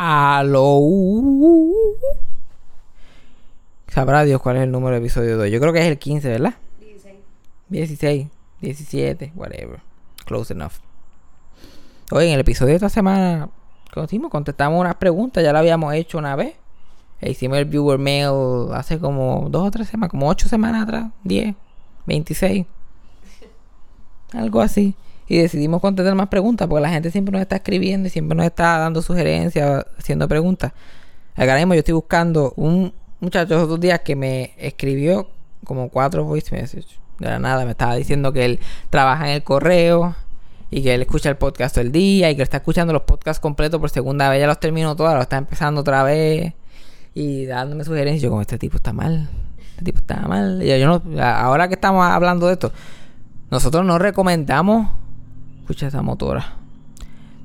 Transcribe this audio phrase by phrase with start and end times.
[0.00, 0.80] Aló.
[3.88, 5.50] Sabrá Dios cuál es el número de episodio 2.
[5.50, 6.54] Yo creo que es el 15, ¿verdad?
[6.78, 7.16] 16.
[7.68, 8.28] 16,
[8.60, 9.80] 17, whatever.
[10.24, 10.74] Close enough.
[12.12, 13.48] Hoy en el episodio de esta semana,
[14.30, 15.42] contestamos unas preguntas.
[15.42, 16.54] Ya lo habíamos hecho una vez.
[17.20, 21.10] E hicimos el viewer mail hace como dos o tres semanas, como ocho semanas atrás,
[21.24, 21.56] 10,
[22.06, 22.66] 26.
[24.32, 24.94] Algo así.
[25.28, 28.46] Y decidimos contestar más preguntas porque la gente siempre nos está escribiendo y siempre nos
[28.46, 30.72] está dando sugerencias, haciendo preguntas.
[31.36, 35.28] Ahora mismo yo estoy buscando un muchacho los otros días que me escribió
[35.64, 36.86] como cuatro voice messages.
[37.18, 40.16] De la nada me estaba diciendo que él trabaja en el correo
[40.70, 43.40] y que él escucha el podcast todo el día y que está escuchando los podcasts
[43.40, 44.40] completos por segunda vez.
[44.40, 46.54] Ya los terminó todos, lo está empezando otra vez
[47.14, 48.22] y dándome sugerencias.
[48.22, 49.28] Yo como este tipo está mal,
[49.70, 50.62] este tipo está mal.
[50.62, 52.72] yo no, ahora que estamos hablando de esto,
[53.50, 54.88] nosotros no recomendamos
[55.68, 56.54] escucha esa motora.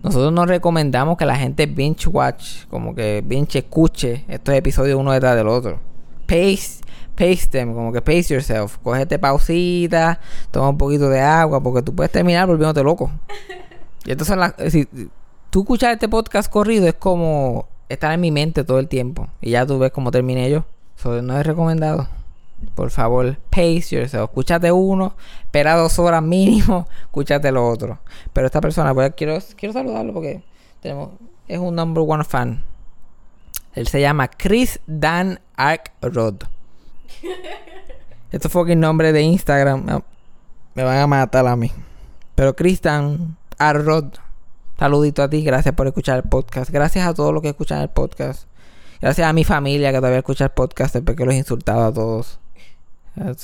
[0.02, 5.12] Nosotros nos recomendamos que la gente binge watch, como que binge escuche estos episodios uno
[5.12, 5.82] detrás del otro.
[6.26, 6.80] Pace,
[7.18, 8.78] pace them, como que pace yourself.
[8.78, 10.22] Cógete pausita,
[10.52, 13.12] toma un poquito de agua, porque tú puedes terminar volviéndote loco.
[14.06, 14.38] Y entonces,
[14.72, 14.88] si
[15.50, 19.28] tú escuchas este podcast corrido, es como estar en mi mente todo el tiempo.
[19.42, 20.64] Y ya tú ves cómo terminé yo.
[20.98, 22.08] Eso no es recomendado.
[22.76, 24.30] Por favor, pace yourself.
[24.30, 28.00] Escúchate uno, espera dos horas mínimo, escúchate lo otro.
[28.32, 30.44] Pero esta persona, pues quiero, quiero saludarlo porque
[30.82, 31.12] tenemos,
[31.48, 32.64] es un number one fan.
[33.74, 36.44] Él se llama Chris Dan Arkrod.
[38.32, 40.02] Esto fue el nombre de Instagram.
[40.76, 41.72] Me van a matar a mí.
[42.36, 44.16] Pero Chris Dan Arkrod.
[44.78, 46.70] Saludito a ti, gracias por escuchar el podcast.
[46.70, 48.48] Gracias a todos los que escuchan el podcast.
[49.00, 51.94] Gracias a mi familia que todavía escucha el podcast después que los he insultado a
[51.94, 52.40] todos.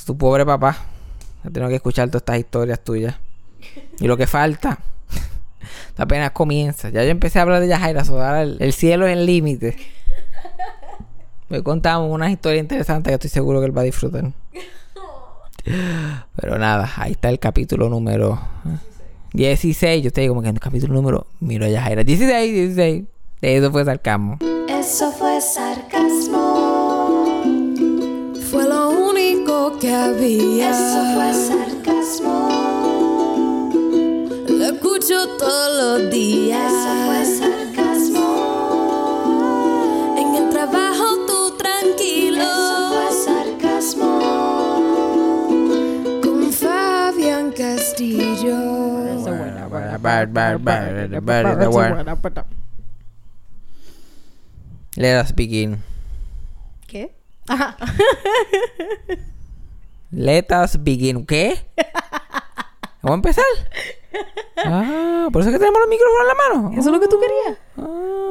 [0.04, 0.76] Tu pobre papá.
[1.52, 3.16] Tengo que escuchar todas estas historias tuyas.
[3.98, 4.78] Y lo que falta.
[5.96, 6.88] apenas comienza.
[6.90, 8.02] Ya yo empecé a hablar de Yajaira.
[8.02, 9.76] Ahora el, el, cielo es el límite.
[11.48, 14.32] Me contamos unas historias interesantes que estoy seguro que él va a disfrutar.
[16.36, 18.40] Pero nada, ahí está el capítulo número
[19.32, 20.02] 16.
[20.02, 21.26] Yo estoy como que en el capítulo número.
[21.40, 22.04] Miro a Yajaira.
[22.04, 23.04] 16, 16.
[23.40, 24.38] De eso fue sarcasmo.
[24.68, 26.09] Eso fue sarcasmo.
[29.78, 30.70] Que había.
[30.70, 32.48] Eso fue sarcasmo.
[34.48, 36.72] Lo escucho todos los días.
[36.72, 38.28] Eso fue sarcasmo.
[40.18, 42.42] En el trabajo tú tranquilo.
[42.42, 44.12] Eso fue sarcasmo.
[46.22, 48.58] Con Fabián Castillo.
[49.22, 49.68] Buena,
[54.96, 55.82] Let us begin.
[56.86, 57.14] ¿Qué?
[57.46, 57.76] Ajá.
[60.10, 61.24] Let us begin.
[61.24, 61.54] ¿Qué?
[63.02, 63.44] ¿Vamos a empezar?
[64.66, 66.70] Ah, por eso es que tenemos los micrófonos en la mano.
[66.78, 67.58] ¿Eso es lo que tú querías?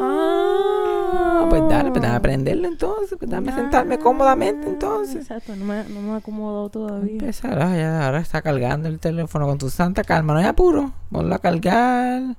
[0.02, 3.18] Ah, pues dale, pues dame a aprenderlo entonces.
[3.18, 5.22] Pues dame a sentarme cómodamente entonces.
[5.22, 7.14] Exacto, no me, no me he acomodado todavía.
[7.14, 10.34] Empezar, ah, ya, ahora está cargando el teléfono con tu santa calma.
[10.34, 10.92] No hay apuro.
[11.12, 12.36] Ponlo a cargar.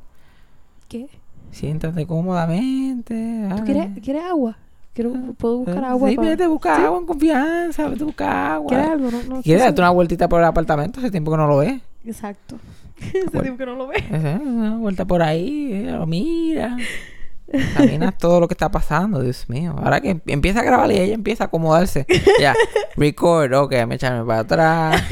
[0.89, 1.09] ¿Qué?
[1.51, 3.49] Siéntate cómodamente.
[3.57, 4.57] ¿Tú quieres, quieres agua?
[4.93, 6.09] Quiero, ah, puedo buscar agua.
[6.09, 8.69] Sí, vete a buscar agua en confianza, vete a buscar agua.
[8.69, 9.11] ¿Quieres algo?
[9.11, 10.99] No, no ¿Quieres darte una vueltita por el apartamento?
[11.01, 11.81] Hace tiempo que no lo ves.
[12.05, 12.57] Exacto.
[12.99, 14.03] Hace tiempo que no lo ves.
[14.11, 16.77] Una vuelta por ahí, eh, lo mira.
[17.53, 19.75] Examinas todo lo que está pasando, Dios mío.
[19.79, 22.07] Ahora que empieza a grabar y ella empieza a acomodarse.
[22.41, 22.55] Ya,
[22.97, 25.03] record, ok, me echarme para atrás.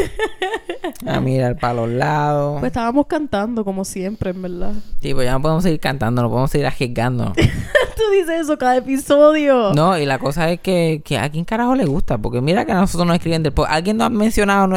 [1.06, 2.60] A mirar para los lados.
[2.60, 4.72] Pues estábamos cantando como siempre, en verdad.
[5.00, 7.32] Sí, pues ya no podemos seguir cantando, no podemos seguir arriesgando.
[7.98, 9.72] Tú dices eso cada episodio.
[9.74, 12.70] No, y la cosa es que, que a quién carajo le gusta, porque mira que
[12.70, 14.68] a nosotros nos escriben ¿Alguien nos ha mencionado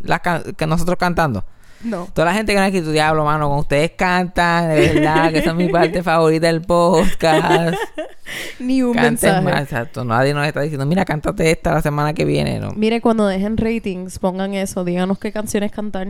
[0.00, 0.22] la
[0.56, 1.44] que nosotros cantando?
[1.82, 2.08] No.
[2.12, 5.38] Toda la gente que no ha tu diablo, mano, con ustedes cantan, de verdad, que
[5.38, 7.78] esa es mi parte favorita del podcast.
[8.60, 9.40] Ni un mensaje.
[9.40, 10.04] Más, exacto.
[10.04, 12.72] Nadie nos está diciendo, mira, cántate esta la semana que viene, ¿no?
[12.72, 16.08] Mire, cuando dejen ratings, pongan eso, díganos qué canciones cantar.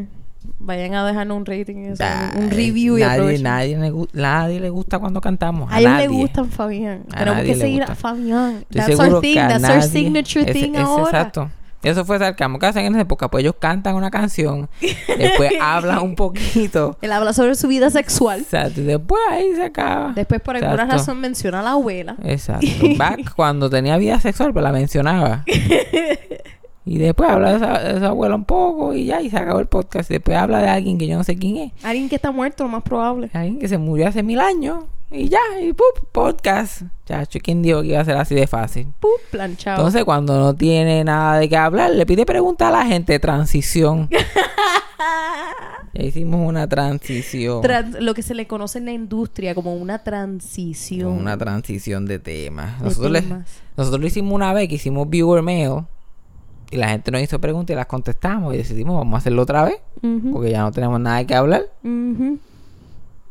[0.58, 1.94] Vayan a dejarnos un rating,
[2.36, 5.70] un review y nadie, nadie, le, nadie le gusta cuando cantamos.
[5.70, 7.04] A, a ellos le gustan Fabián.
[7.04, 8.64] Tenemos que seguir a Fabián.
[8.70, 11.04] That's our thing, that's our signature thing ahora.
[11.04, 11.50] Exacto.
[11.82, 12.58] Eso fue sarcasmo.
[12.58, 13.28] ¿Qué hacen en esa época?
[13.28, 14.68] Pues ellos cantan una canción,
[15.16, 16.98] después hablan un poquito.
[17.00, 18.40] Él habla sobre su vida sexual.
[18.40, 18.82] Exacto.
[18.82, 20.12] Y después ahí se acaba.
[20.14, 22.16] Después, por alguna razón, menciona a la abuela.
[22.22, 22.66] Exacto.
[22.96, 25.44] Back cuando tenía vida sexual, pues la mencionaba.
[26.86, 27.56] Y después habla de
[27.98, 30.10] esa, abuela un poco y ya, y se acabó el podcast.
[30.10, 31.72] Y después habla de alguien que yo no sé quién es.
[31.84, 33.30] Alguien que está muerto, lo más probable.
[33.32, 34.84] Alguien que se murió hace mil años.
[35.10, 35.84] Y ya, y ¡pup!
[36.12, 36.82] podcast.
[37.04, 38.86] Chacho, ¿quién dijo que iba a ser así de fácil?
[39.00, 39.78] Pup, planchado.
[39.78, 43.18] Entonces, cuando no tiene nada de qué hablar, le pide pregunta a la gente de
[43.18, 44.08] transición.
[45.92, 47.60] ya hicimos una transición.
[47.62, 51.08] Trans- lo que se le conoce en la industria como una transición.
[51.12, 52.78] Una transición de temas.
[52.78, 53.22] de Nosotros, le-
[53.76, 55.82] nosotros lo hicimos una vez que hicimos viewer mail
[56.70, 59.64] y la gente nos hizo preguntas y las contestamos y decidimos vamos a hacerlo otra
[59.64, 59.76] vez
[60.32, 61.62] porque ya no tenemos nada que hablar.
[61.82, 62.38] ujú.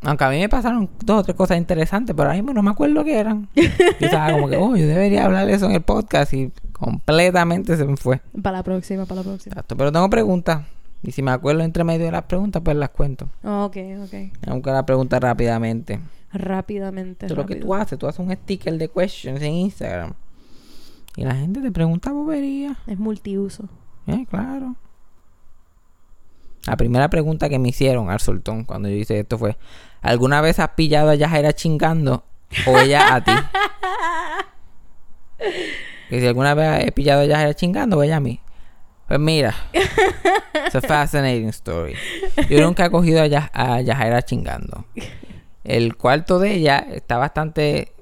[0.01, 2.71] Aunque a mí me pasaron dos o tres cosas interesantes, pero ahora mismo no me
[2.71, 3.49] acuerdo qué eran.
[3.55, 3.63] Yo
[3.99, 7.85] estaba como que, oh, yo debería hablar de eso en el podcast y completamente se
[7.85, 8.21] me fue.
[8.41, 9.53] Para la próxima, para la próxima.
[9.53, 10.65] Exacto, pero tengo preguntas.
[11.03, 13.29] Y si me acuerdo entre medio de las preguntas, pues las cuento.
[13.43, 14.13] Ok, ok.
[14.47, 15.99] Aunque la pregunta rápidamente.
[16.31, 17.25] Rápidamente.
[17.25, 17.97] Esto es lo que tú haces.
[17.97, 20.13] Tú haces un sticker de questions en Instagram.
[21.15, 22.77] Y la gente te pregunta bobería.
[22.85, 23.67] Es multiuso.
[24.07, 24.75] Eh, claro.
[26.65, 29.57] La primera pregunta que me hicieron al soltón cuando yo hice esto fue:
[30.01, 32.23] ¿Alguna vez has pillado a Yajaira chingando
[32.65, 33.31] o ella a ti?
[36.09, 38.39] que si alguna vez he pillado a Yajaira chingando o ella a mí.
[39.07, 41.95] Pues mira, it's a fascinating story.
[42.49, 44.85] Yo nunca he cogido a, Ya- a Yajaira chingando.
[45.63, 47.93] El cuarto de ella está bastante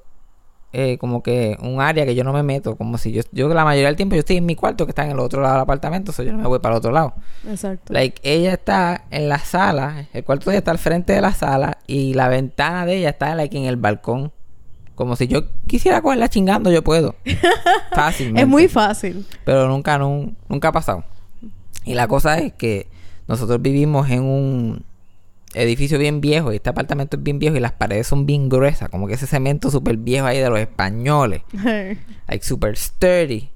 [0.72, 3.64] eh, como que un área que yo no me meto, como si yo, yo la
[3.64, 5.62] mayoría del tiempo yo estoy en mi cuarto que está en el otro lado del
[5.62, 7.14] apartamento, so yo no me voy para el otro lado.
[7.48, 7.92] Exacto.
[7.92, 11.32] Like, ella está en la sala, el cuarto de ella está al frente de la
[11.32, 14.32] sala y la ventana de ella está like, en el balcón.
[14.94, 17.14] Como si yo quisiera cogerla chingando, yo puedo.
[17.94, 18.42] Fácilmente.
[18.42, 19.24] es muy fácil.
[19.44, 21.04] Pero nunca, nun- nunca ha pasado.
[21.84, 22.88] Y la cosa es que
[23.28, 24.84] nosotros vivimos en un
[25.54, 28.88] edificio bien viejo y este apartamento es bien viejo y las paredes son bien gruesas,
[28.90, 31.42] como que ese cemento súper viejo ahí de los españoles,
[32.28, 33.50] like super sturdy.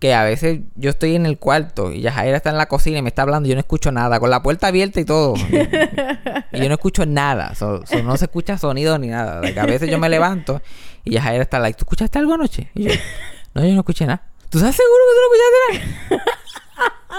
[0.00, 3.02] Que a veces yo estoy en el cuarto y Yajaira está en la cocina y
[3.02, 5.34] me está hablando y yo no escucho nada, con la puerta abierta y todo.
[6.52, 9.42] y yo no escucho nada, so- so no se escucha sonido ni nada.
[9.42, 10.62] Like, a veces yo me levanto
[11.04, 12.70] y Yajaira está like, ¿tú escuchaste algo anoche?
[12.74, 12.92] Y yo,
[13.52, 14.22] no, yo no escuché nada.
[14.48, 16.24] ¿Tú estás seguro que tú no escuchaste nada?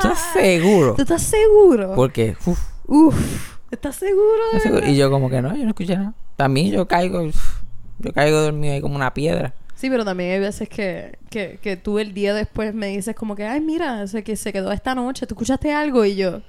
[0.01, 0.95] ¿Tú estás seguro?
[0.95, 1.94] ¿Tú estás seguro?
[1.95, 3.59] Porque, uf, Uf.
[3.71, 4.81] ¿Estás seguro?
[4.81, 4.91] de.
[4.91, 6.13] Y yo como que no, yo no escuché nada.
[6.35, 7.23] También yo caigo,
[8.00, 9.53] yo caigo dormido ahí como una piedra.
[9.75, 13.35] Sí, pero también hay veces que, que, que tú el día después me dices como
[13.35, 16.06] que, ay, mira, sé que se quedó esta noche, ¿tú escuchaste algo?
[16.06, 16.41] Y yo,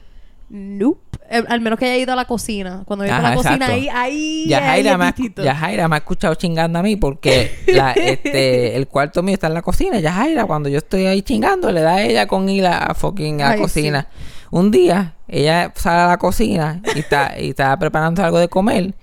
[0.51, 1.01] nope.
[1.31, 2.83] Eh, al menos que haya ido a la cocina.
[2.85, 3.73] Cuando iba a la cocina, exacto.
[3.73, 5.43] ahí, ahí, ahí Yajaira es me, ha, distinto.
[5.43, 9.55] Yajaira me ha escuchado chingando a mí porque la, este, el cuarto mío está en
[9.55, 9.99] la cocina.
[9.99, 13.47] Yajaira, cuando yo estoy ahí chingando, le da a ella con ir a fucking a
[13.47, 14.09] la Ay, cocina.
[14.53, 18.95] Un día, ella sale a la cocina y está, y está preparando algo de comer.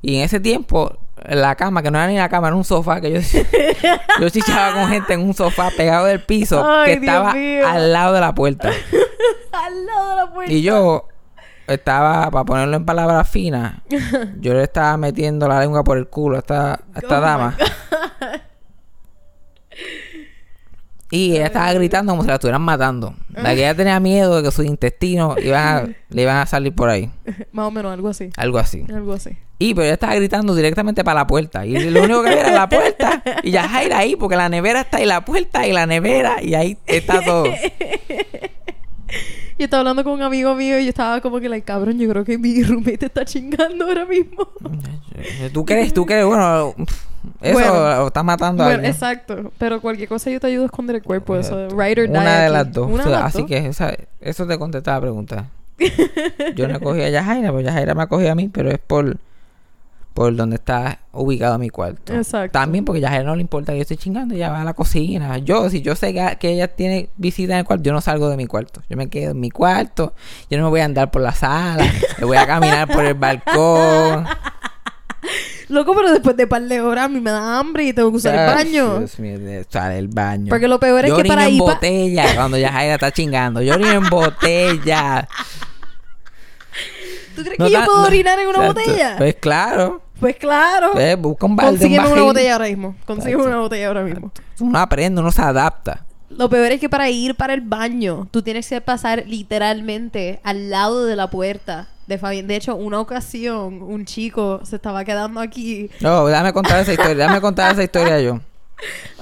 [0.00, 0.96] Y en ese tiempo,
[1.28, 3.20] la cama, que no era ni la cama, era un sofá, que yo,
[4.20, 7.66] yo chichaba con gente en un sofá pegado del piso, Ay, que Dios estaba mío.
[7.66, 8.70] al lado de la puerta.
[9.52, 10.52] Al lado de la puerta.
[10.52, 11.08] Y yo
[11.66, 13.74] estaba, para ponerlo en palabras finas,
[14.38, 17.56] yo le estaba metiendo la lengua por el culo a esta, a esta Oh dama.
[21.14, 23.14] Y ella estaba gritando como si la estuvieran matando.
[23.34, 26.74] La que ella tenía miedo de que sus intestinos iban a- le iban a salir
[26.74, 27.10] por ahí.
[27.52, 28.30] Más o menos, algo así.
[28.38, 28.84] Algo así.
[28.88, 29.36] Algo así.
[29.58, 31.66] Y pero ella estaba gritando directamente para la puerta.
[31.66, 33.22] Y lo único que había era la puerta.
[33.42, 36.42] Y ya Jaira ahí, porque la nevera está ahí, la puerta y la nevera.
[36.42, 37.44] Y ahí está todo.
[39.58, 42.08] Y estaba hablando con un amigo mío y yo estaba como que, like, cabrón, yo
[42.08, 44.48] creo que mi roommate está chingando ahora mismo.
[45.52, 45.92] ¿Tú crees?
[45.92, 46.24] ¿Tú crees?
[46.24, 46.74] Bueno,
[47.42, 47.74] eso Bueno.
[47.74, 48.92] lo está matando a Bueno, alguien.
[48.92, 49.52] exacto.
[49.58, 51.36] Pero cualquier cosa yo te ayudo a esconder el cuerpo.
[51.36, 52.52] Eso, right or die Una de aquí.
[52.54, 52.86] las dos.
[52.90, 53.48] Una O de sea, las así dos.
[53.48, 55.48] que esa- eso te contesta la pregunta.
[56.56, 59.18] Yo no cogí a Yajaira, pues Yajaira me ha cogido a mí, pero es por,
[60.14, 62.14] por donde está ubicado mi cuarto.
[62.14, 62.52] Exacto.
[62.58, 64.74] También porque a Yajaira no le importa que yo esté chingando, ella va a la
[64.74, 65.38] cocina.
[65.38, 68.28] Yo, si yo sé que, que ella tiene visita en el cuarto, yo no salgo
[68.28, 68.82] de mi cuarto.
[68.90, 70.14] Yo me quedo en mi cuarto,
[70.50, 71.84] yo no me voy a andar por la sala,
[72.18, 74.26] me voy a caminar por el balcón.
[75.68, 78.16] Loco, pero después de par de horas a mí me da hambre y tengo que
[78.18, 78.98] usar el baño.
[78.98, 79.38] Dios mío,
[79.70, 80.50] sale el baño.
[80.50, 83.62] Porque lo peor es Yo que para en ir pa- botella cuando Yajaira está chingando.
[83.62, 85.26] Yo orino en botella.
[87.34, 88.80] ¿Tú crees No que yo puedo no- orinar en una Exacto.
[88.80, 89.14] botella?
[89.18, 90.02] Pues claro.
[90.20, 90.90] Pues claro.
[90.92, 92.24] Pues, busca un balde, un Consígueme una barril.
[92.26, 92.96] botella ahora mismo.
[93.04, 94.30] Consígueme una botella ahora mismo.
[94.60, 96.04] Uno aprende, uno se adapta.
[96.30, 100.70] Lo peor es que para ir para el baño, tú tienes que pasar literalmente al
[100.70, 102.46] lado de la puerta de Fabián.
[102.46, 105.90] De hecho, una ocasión, un chico se estaba quedando aquí.
[106.00, 107.14] No, déjame contar esa historia.
[107.14, 108.40] Déjame contar esa historia yo.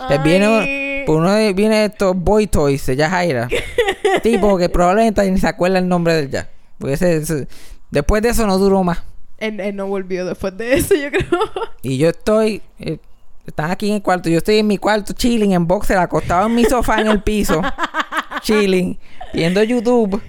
[0.07, 3.49] Pues viene, pues uno de, viene estos boy toys de Yajaira.
[4.23, 6.49] tipo que probablemente ni se acuerda el nombre del ya.
[6.79, 7.49] Porque ese, ese-
[7.91, 9.03] después de eso no duró más.
[9.39, 11.41] Él, él no volvió después de eso, yo creo.
[11.83, 12.61] Y yo estoy...
[12.79, 12.99] eh,
[13.47, 14.29] están aquí en el cuarto.
[14.29, 17.61] Yo estoy en mi cuarto chilling en boxer, acostado en mi sofá en el piso.
[18.43, 18.99] chilling.
[19.33, 20.21] Viendo YouTube.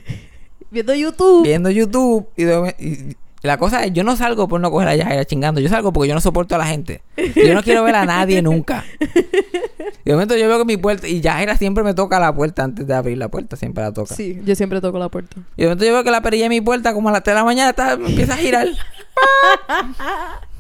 [0.72, 1.44] Viendo YouTube.
[1.44, 2.28] Viendo YouTube.
[2.38, 5.60] Y, de- y- La cosa es, yo no salgo por no coger a Yajaira chingando.
[5.60, 7.02] Yo salgo porque yo no soporto a la gente.
[7.36, 8.86] Yo no quiero ver a nadie nunca.
[10.06, 11.08] De momento yo veo que mi puerta...
[11.08, 13.56] Y Yajaira siempre me toca la puerta antes de abrir la puerta.
[13.56, 14.16] Siempre la toca.
[14.16, 15.38] Sí, yo siempre toco la puerta.
[15.56, 17.36] Y de momento yo veo que la perilla de mi puerta, como a las 3
[17.36, 18.68] de la mañana, está, empieza a girar.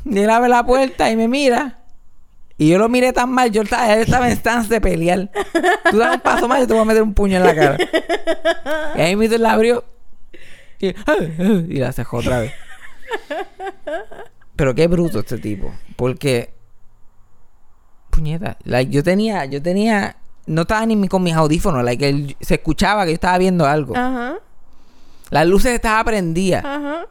[0.05, 1.79] y él abre la puerta y me mira.
[2.57, 5.31] Y yo lo miré tan mal, yo estaba, él estaba en stance de pelear.
[5.89, 7.77] Tú das un paso más y te voy a meter un puño en la cara.
[8.95, 9.83] Y ahí mismo él la abrió.
[10.79, 10.93] Y,
[11.69, 12.53] y la cejó otra vez.
[14.55, 15.73] Pero qué bruto este tipo.
[15.95, 16.53] Porque.
[18.09, 18.57] Puñeta.
[18.63, 19.45] Like, yo tenía.
[19.45, 20.17] Yo tenía.
[20.45, 21.83] No estaba ni con mis audífonos.
[21.83, 23.95] Like, él- se escuchaba que yo estaba viendo algo.
[23.95, 24.35] Ajá,
[25.29, 26.63] Las luces estaban prendidas.
[26.65, 27.05] ajá.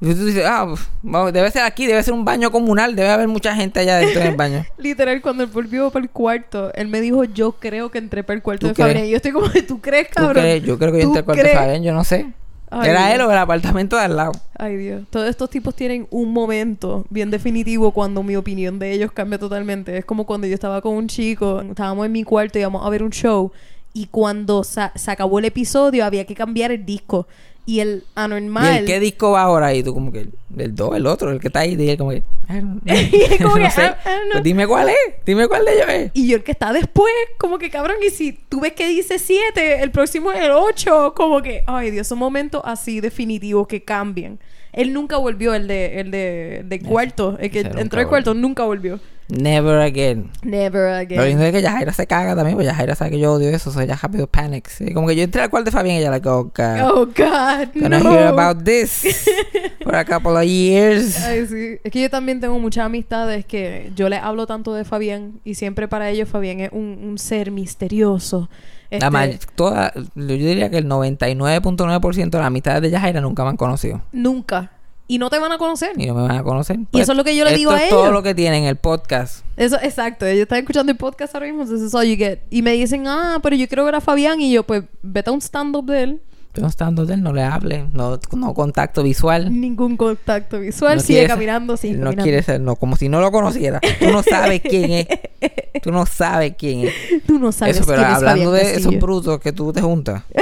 [0.00, 0.66] Y tú dices, ah,
[1.02, 4.20] vamos, debe ser aquí, debe ser un baño comunal, debe haber mucha gente allá dentro
[4.22, 4.66] del baño.
[4.76, 8.34] Literal, cuando él volvió para el cuarto, él me dijo, yo creo que entré para
[8.36, 8.74] el cuarto ¿Tú de?
[8.74, 9.06] Fabián.
[9.06, 10.42] Y yo estoy como, ¿tú crees, ¿Tú cabrón?
[10.42, 10.62] crees?
[10.62, 11.54] Yo creo que yo ¿Tú entré al cuarto de?
[11.54, 12.34] Fabián, yo no sé.
[12.80, 13.14] Ay, Era Dios.
[13.14, 14.32] él o el apartamento de al lado.
[14.58, 15.02] Ay, Dios.
[15.10, 19.96] Todos estos tipos tienen un momento bien definitivo cuando mi opinión de ellos cambia totalmente.
[19.96, 22.90] Es como cuando yo estaba con un chico, estábamos en mi cuarto y íbamos a
[22.90, 23.52] ver un show.
[23.92, 27.26] Y cuando sa- se acabó el episodio, había que cambiar el disco.
[27.66, 28.78] Y el ¿Y anormal.
[28.78, 29.72] el qué disco va ahora?
[29.74, 32.10] Y tú como que, el 2, el otro, el que está ahí, y él como
[32.10, 32.22] que.
[32.84, 33.94] Y como que, no sé.
[34.32, 36.10] Pues dime cuál es, dime cuál de ellos es.
[36.14, 39.18] Y yo el que está después, como que cabrón, y si tú ves que dice
[39.18, 43.82] 7, el próximo es el 8, como que, ay Dios, son momentos así definitivos que
[43.82, 44.38] cambian.
[44.72, 48.64] Él nunca volvió, el de, el de, de cuarto, el que entró al cuarto, nunca
[48.64, 49.00] volvió.
[49.28, 50.30] Never again.
[50.42, 51.24] Never Lo again.
[51.28, 53.72] lindo es que Yajaira se caga también, pues Yajaira sabe que yo odio eso, o
[53.72, 54.82] sea, ella rápido panics.
[54.82, 56.80] Y como que yo entré al cuarto de Fabián y ella like, oh God.
[56.82, 58.12] Oh God, Gonna no.
[58.12, 59.02] hear about this
[59.82, 61.16] for a couple of years.
[61.24, 61.78] Ay, sí.
[61.82, 65.54] Es que yo también tengo muchas amistades que yo les hablo tanto de Fabián y
[65.54, 68.50] siempre para ellos Fabián es un, un ser misterioso.
[68.90, 73.42] La Este, may- toda, yo diría que el 99.9% de las amistades de Yajaira nunca
[73.42, 74.02] me han conocido.
[74.12, 74.70] Nunca.
[75.06, 75.96] Y no te van a conocer.
[75.96, 76.78] Ni no me van a conocer.
[76.92, 78.12] Y eso es lo que yo le esto digo a es todo ellos.
[78.14, 79.44] lo que tienen el podcast.
[79.56, 80.24] Eso, exacto.
[80.26, 82.40] Ellos están escuchando el podcast ahora mismo, is all you get.
[82.50, 84.40] Y me dicen, ah, pero yo quiero ver a Fabián.
[84.40, 86.20] Y yo, pues, vete a un stand-up de él.
[86.56, 89.60] Yo estando de él, no le hable, no, no contacto visual.
[89.60, 90.98] Ningún contacto visual.
[90.98, 93.80] No sigue caminando, sigue no quiere ser, no, como si no lo conociera.
[93.98, 95.08] Tú no sabes quién es.
[95.82, 96.92] Tú no sabes quién es.
[97.26, 99.00] Tú no sabes Eso, pero quién es hablando Fabián de esos Castillo.
[99.00, 100.22] brutos que tú te juntas.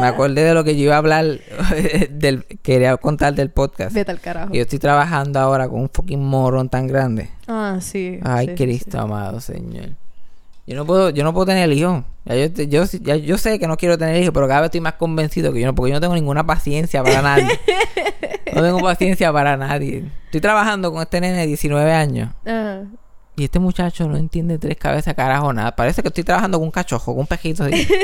[0.00, 1.40] me acordé de lo que yo iba a hablar
[2.10, 3.94] del quería contar del podcast.
[3.94, 4.52] Vete al carajo.
[4.52, 7.30] Yo estoy trabajando ahora con un fucking morón tan grande.
[7.46, 8.18] Ah, sí.
[8.22, 8.98] Ay, sí, Cristo sí.
[8.98, 9.90] amado, Señor.
[10.66, 12.02] Yo no puedo, yo no puedo tener hijos.
[12.24, 14.94] Yo, yo, ya yo sé que no quiero tener hijos, pero cada vez estoy más
[14.94, 17.58] convencido que yo no, porque yo no tengo ninguna paciencia para nadie.
[18.54, 20.04] no tengo paciencia para nadie.
[20.24, 22.30] Estoy trabajando con este nene de 19 años.
[22.44, 22.82] Ajá.
[23.36, 25.76] Y este muchacho no entiende tres cabezas carajo nada.
[25.76, 27.86] Parece que estoy trabajando con un cachojo, con un pejito así.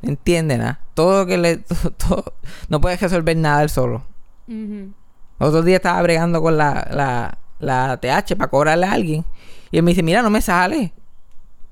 [0.00, 0.78] No entiende nada.
[0.94, 1.56] Todo lo que le...
[2.08, 2.32] todo-
[2.68, 4.04] no puede resolver nada él solo.
[4.46, 4.92] Ujú.
[5.38, 9.24] Otro día estaba bregando con la, la, la TH para cobrarle a alguien.
[9.70, 10.92] Y él me dice, mira, no me sale.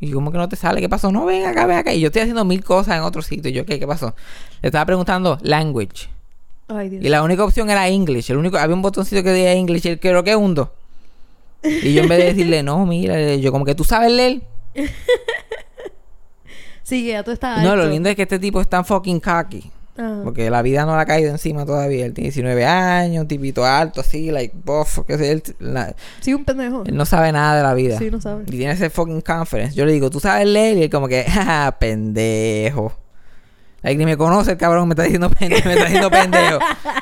[0.00, 0.80] Y yo, ¿cómo que no te sale?
[0.80, 1.10] ¿Qué pasó?
[1.12, 1.92] No, ven acá, ven acá.
[1.94, 3.48] Y yo estoy haciendo mil cosas en otro sitio.
[3.50, 3.78] Y yo, ¿qué?
[3.78, 4.14] ¿Qué pasó?
[4.60, 6.08] Le estaba preguntando language.
[6.68, 7.04] Ay, Dios.
[7.04, 8.28] Y la única opción era English.
[8.30, 9.86] El único, había un botoncito que decía English.
[9.86, 10.74] Y él, creo que hundo.
[11.82, 14.42] Y yo en vez de decirle, no, mira, yo como que tú sabes leer.
[16.82, 19.18] Sí, que ya tú estás No, lo lindo es que este tipo es tan fucking
[19.18, 19.72] cocky.
[19.96, 20.20] Ajá.
[20.22, 22.04] Porque la vida no le ha caído encima todavía.
[22.06, 26.32] Él tiene 19 años, un tipito alto, así, like, buff, qué sé, él, la- Sí,
[26.32, 26.84] un pendejo.
[26.86, 27.98] él no sabe nada de la vida.
[27.98, 28.44] Sí, no sabe.
[28.46, 29.74] Y tiene ese fucking conference.
[29.74, 30.76] Yo le digo, ¿tú sabes leer?
[30.76, 32.92] Y él como que, jaja, pendejo.
[33.94, 36.58] Ni me conoce el cabrón, me está diciendo pendejo, me está diciendo pendejo.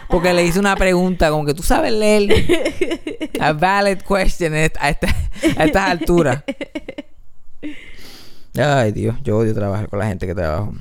[0.08, 3.30] Porque le hice una pregunta como que, ¿tú sabes leer?
[3.40, 5.16] A valid question a, esta- a esta-
[5.58, 6.42] a estas alturas.
[8.56, 10.72] Ay, Dios, yo odio trabajar con la gente que trabajo.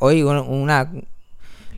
[0.00, 0.90] Oye, una,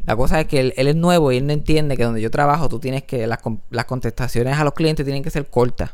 [0.06, 2.30] la cosa es que él, él es nuevo y él no entiende que donde yo
[2.30, 3.40] trabajo tú tienes que las,
[3.70, 5.90] las contestaciones a los clientes tienen que ser cortas.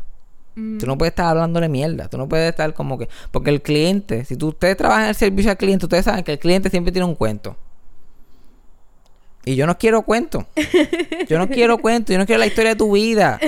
[0.55, 0.79] Mm.
[0.79, 2.09] Tú no puedes estar hablándole mierda.
[2.09, 3.09] Tú no puedes estar como que.
[3.31, 6.33] Porque el cliente, si tú, ustedes trabajan en el servicio al cliente, ustedes saben que
[6.33, 7.57] el cliente siempre tiene un cuento.
[9.47, 10.47] Y yo no quiero cuento.
[11.29, 12.13] Yo no quiero cuento.
[12.13, 13.39] Yo no quiero la historia de tu vida.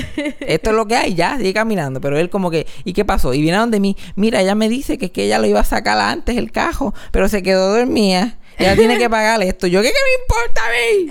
[0.41, 1.15] Esto es lo que hay.
[1.15, 2.01] Ya, sigue caminando.
[2.01, 2.67] Pero él, como que.
[2.85, 3.33] ¿Y qué pasó?
[3.35, 3.97] Y vinieron de mí.
[4.15, 6.95] Mira, ella me dice que, es que ella lo iba a sacar antes el cajo.
[7.13, 8.39] Pero se quedó dormida.
[8.59, 9.67] Ella tiene que pagar esto.
[9.67, 11.09] Yo, ¿qué, qué me importa a mí?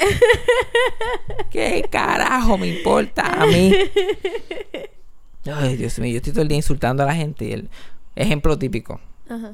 [1.51, 3.71] ¿Qué carajo me importa a mí?
[5.53, 7.45] Ay, Dios mío, yo estoy todo el día insultando a la gente.
[7.45, 7.69] Y el
[8.15, 8.99] ejemplo típico.
[9.29, 9.53] Ajá.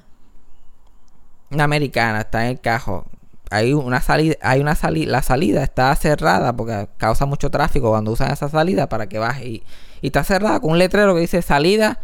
[1.51, 3.05] Una americana está en el cajo.
[3.49, 8.11] Hay una salida, hay una salida, la salida está cerrada porque causa mucho tráfico cuando
[8.11, 9.45] usan esa salida para que baje.
[9.45, 9.63] Y,
[10.01, 11.99] y está cerrada con un letrero que dice salida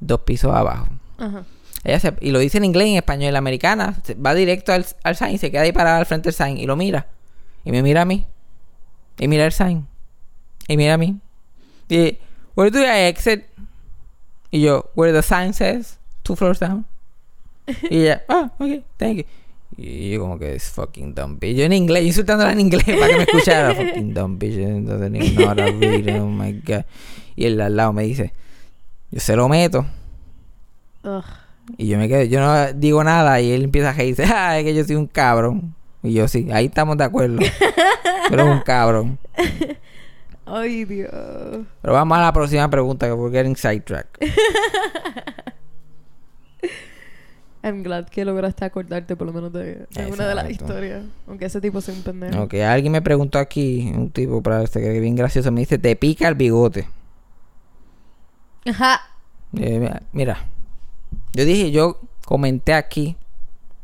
[0.00, 0.88] dos pisos abajo.
[1.18, 1.44] Ajá.
[1.84, 3.32] Ella se- y lo dice en inglés en español.
[3.32, 6.56] La americana va directo al, al sign, se queda ahí parada al frente del sign
[6.58, 7.06] y lo mira.
[7.64, 8.26] Y me mira a mí.
[9.18, 9.86] Y mira el sign.
[10.66, 11.20] Y mira a mí.
[11.88, 12.18] Y,
[12.58, 13.44] where do I exit?
[14.50, 16.84] Y yo, where the sign says, two floors down.
[17.90, 19.24] Y ella, ah, ok, thank you.
[19.76, 21.56] Y yo como que es fucking dumb bitch.
[21.56, 23.74] Yo en inglés, yo insultándola en inglés para que me escuchara.
[23.76, 24.56] fucking dumb bitch.
[24.86, 26.20] To read.
[26.20, 26.84] Oh my god.
[27.36, 28.32] Y el de al lado me dice,
[29.12, 29.86] yo se lo meto.
[31.04, 31.24] Ugh.
[31.76, 34.64] Y yo me quedo, yo no digo nada y él empieza a reírse, ah, es
[34.64, 35.74] que yo soy un cabrón.
[36.02, 37.38] Y yo sí, ahí estamos de acuerdo.
[38.30, 39.18] Pero es un cabrón.
[40.50, 41.10] Ay, Dios.
[41.82, 44.06] Pero vamos a la próxima pregunta que we're getting sidetrack.
[47.62, 51.02] I'm glad que lograste acordarte por lo menos de, de una de las historias.
[51.26, 52.42] Aunque ese tipo sea un pendejo.
[52.42, 55.76] Ok, alguien me preguntó aquí, un tipo para este que es bien gracioso, me dice,
[55.76, 56.88] te pica el bigote.
[58.66, 59.00] Ajá.
[59.56, 60.46] Eh, mira,
[61.34, 63.16] yo dije, yo comenté aquí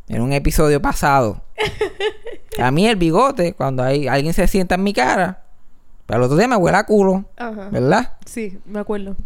[0.09, 1.43] en un episodio pasado.
[2.63, 5.44] a mí el bigote, cuando hay, alguien se sienta en mi cara,
[6.07, 7.69] pero al otro día me huele a culo, Ajá.
[7.71, 8.13] ¿verdad?
[8.27, 9.17] Sí, me acuerdo.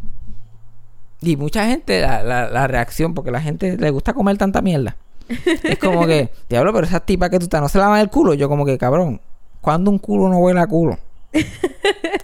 [1.21, 4.97] Y mucha gente, la, la, la reacción, porque la gente le gusta comer tanta mierda.
[5.63, 8.35] es como que, diablo, pero esa tipa que tú estás, no se lavan el culo.
[8.35, 9.21] Yo como que, cabrón,
[9.61, 10.99] ¿cuándo un culo no huele a culo?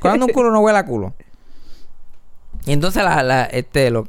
[0.00, 1.12] ¿Cuándo un culo no huele a culo?
[2.66, 4.08] Y entonces la, la, este, lo...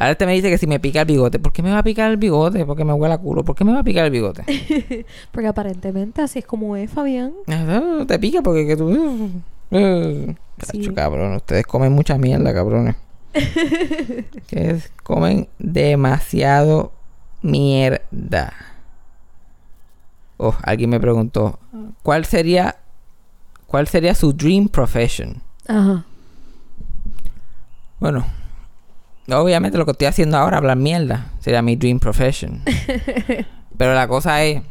[0.00, 1.38] Ahora este me dice que si me pica el bigote.
[1.38, 2.64] ¿Por qué me va a picar el bigote?
[2.64, 3.44] Porque me huele a culo.
[3.44, 4.44] ¿Por qué me va a picar el bigote?
[5.30, 7.34] Porque aparentemente así es como es, Fabián.
[7.46, 8.88] Ah, Te pica porque que tú...
[8.88, 10.34] uh, uh.
[10.70, 10.78] Sí.
[10.78, 11.34] Cacho, cabrón.
[11.34, 12.96] Ustedes comen mucha mierda, cabrones.
[13.34, 16.92] que es- comen demasiado
[17.42, 18.54] mierda.
[20.38, 21.58] Oh, alguien me preguntó,
[22.02, 22.76] ¿cuál sería
[23.66, 25.42] cuál sería su dream profession?
[25.68, 26.06] Ajá.
[27.98, 28.24] Bueno,
[29.32, 32.62] obviamente lo que estoy haciendo ahora, hablar mierda, sería mi dream profession.
[33.76, 34.62] Pero la cosa es,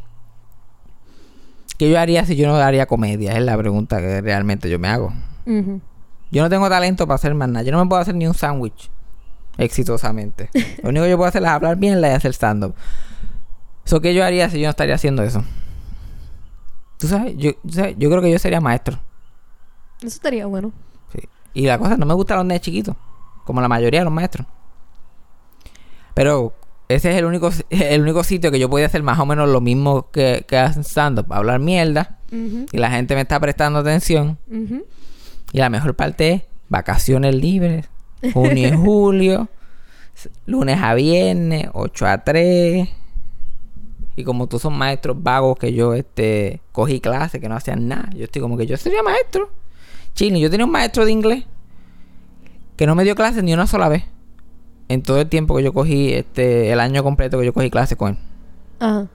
[1.78, 3.36] ¿qué yo haría si yo no haría comedia?
[3.38, 5.13] Es la pregunta que realmente yo me hago.
[6.32, 7.63] Yo no tengo talento para hacer más nada.
[7.63, 8.92] Yo no me puedo hacer ni un sándwich
[9.58, 10.50] exitosamente.
[10.84, 12.75] Lo único que yo puedo hacer es hablar bien y hacer stand-up.
[13.86, 15.44] So, ¿Qué yo haría si yo no estaría haciendo eso?
[17.00, 17.36] ¿Tú sabes?
[17.38, 19.00] Yo, tú sabes, yo creo que yo sería maestro.
[20.00, 20.72] Eso estaría bueno.
[21.12, 21.20] Sí.
[21.54, 22.96] Y la cosa, no me gustan los nenes chiquitos.
[23.50, 24.46] Como la mayoría de los maestros.
[26.13, 26.53] Pero
[26.88, 29.60] ese es el único, el único sitio que yo podía hacer más o menos lo
[29.60, 31.34] mismo que, que hacen stand-up.
[31.34, 32.19] Hablar mierda.
[32.30, 34.38] Y la gente me está prestando atención.
[35.52, 37.89] Y la mejor parte es vacaciones libres,
[38.36, 39.50] junio y julio,
[40.45, 42.88] lunes a viernes, 8 a 3.
[44.15, 48.12] Y como tú son maestros vagos que yo este cogí clases que no hacían nada,
[48.15, 49.50] yo estoy como que yo sería maestro.
[50.13, 51.45] Chile, yo tenía un maestro de inglés
[52.80, 54.06] que no me dio clases ni una sola vez.
[54.88, 57.98] En todo el tiempo que yo cogí, este, el año completo que yo cogí clases
[57.98, 58.18] con él.
[58.80, 59.08] Ajá.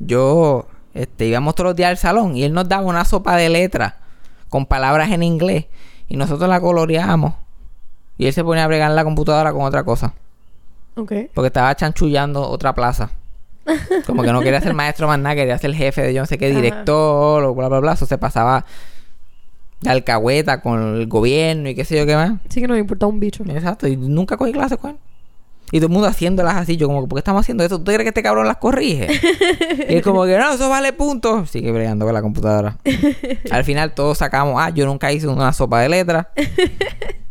[0.00, 3.48] Yo, este, íbamos todos los días al salón y él nos daba una sopa de
[3.48, 3.94] letras
[4.48, 5.66] con palabras en inglés
[6.08, 7.34] y nosotros la coloreábamos
[8.18, 10.14] y él se ponía a bregar en la computadora con otra cosa
[10.96, 11.12] Ok.
[11.32, 13.10] porque estaba chanchullando otra plaza.
[14.04, 16.38] Como que no quería ser maestro más nada, quería ser jefe de yo no sé
[16.38, 16.56] qué Ajá.
[16.56, 17.92] director o bla bla bla.
[17.92, 18.64] Eso se pasaba
[19.80, 22.32] de alcahueta con el gobierno y qué sé yo qué más.
[22.48, 23.44] Sí que no me importa un bicho.
[23.48, 24.96] Exacto, y nunca cogí clases con él.
[25.72, 27.78] Y todo el mundo haciéndolas así, yo como, ¿por qué estamos haciendo eso?
[27.78, 29.06] ¿Tú crees que este cabrón las corrige?
[29.88, 31.46] y es como que, no, eso vale punto.
[31.46, 32.78] Sigue bregando con la computadora.
[33.52, 36.26] Al final todos sacamos, ah, yo nunca hice una sopa de letras.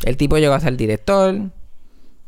[0.05, 1.35] el tipo llegó a ser director.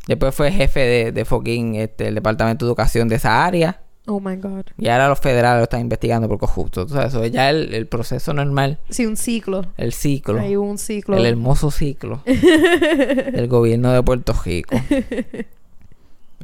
[0.07, 3.79] Después fue jefe de, de fucking, este, el departamento de educación de esa área.
[4.07, 4.65] Oh my god.
[4.77, 6.85] Y ahora los federales lo están investigando por corrupto.
[6.87, 9.65] Tú sabes, eso es ya el, el proceso normal, Sí, un ciclo.
[9.77, 10.39] el ciclo.
[10.39, 11.17] Hay un ciclo.
[11.17, 14.75] El hermoso ciclo del gobierno de Puerto Rico.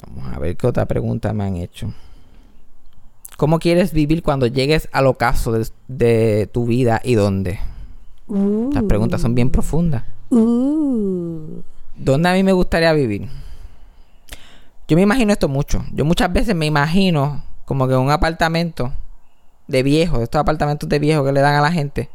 [0.06, 1.92] Vamos a ver qué otra pregunta me han hecho.
[3.38, 7.60] ¿Cómo quieres vivir cuando llegues al ocaso de, de tu vida y dónde?
[8.28, 8.72] Uh.
[8.74, 10.04] Las preguntas son bien profundas.
[10.30, 11.62] Uh.
[11.96, 13.28] ¿Dónde a mí me gustaría vivir?
[14.88, 15.84] Yo me imagino esto mucho.
[15.92, 18.94] Yo muchas veces me imagino como que un apartamento
[19.68, 22.10] de viejo, de estos apartamentos de viejo que le dan a la gente,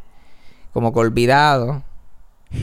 [0.73, 1.83] como que olvidado,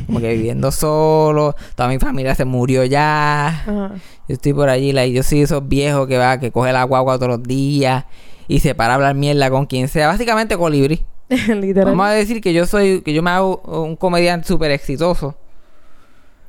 [0.08, 3.48] como que viviendo solo, toda mi familia se murió ya.
[3.48, 3.92] Ajá.
[4.28, 7.18] Yo estoy por allí, like, yo soy esos viejos que va, que coge la guagua
[7.18, 8.06] todos los días
[8.48, 11.06] y se para a hablar mierda con quien sea, básicamente colibrí.
[11.76, 15.36] Vamos a decir que yo soy, que yo me hago un comediante súper exitoso.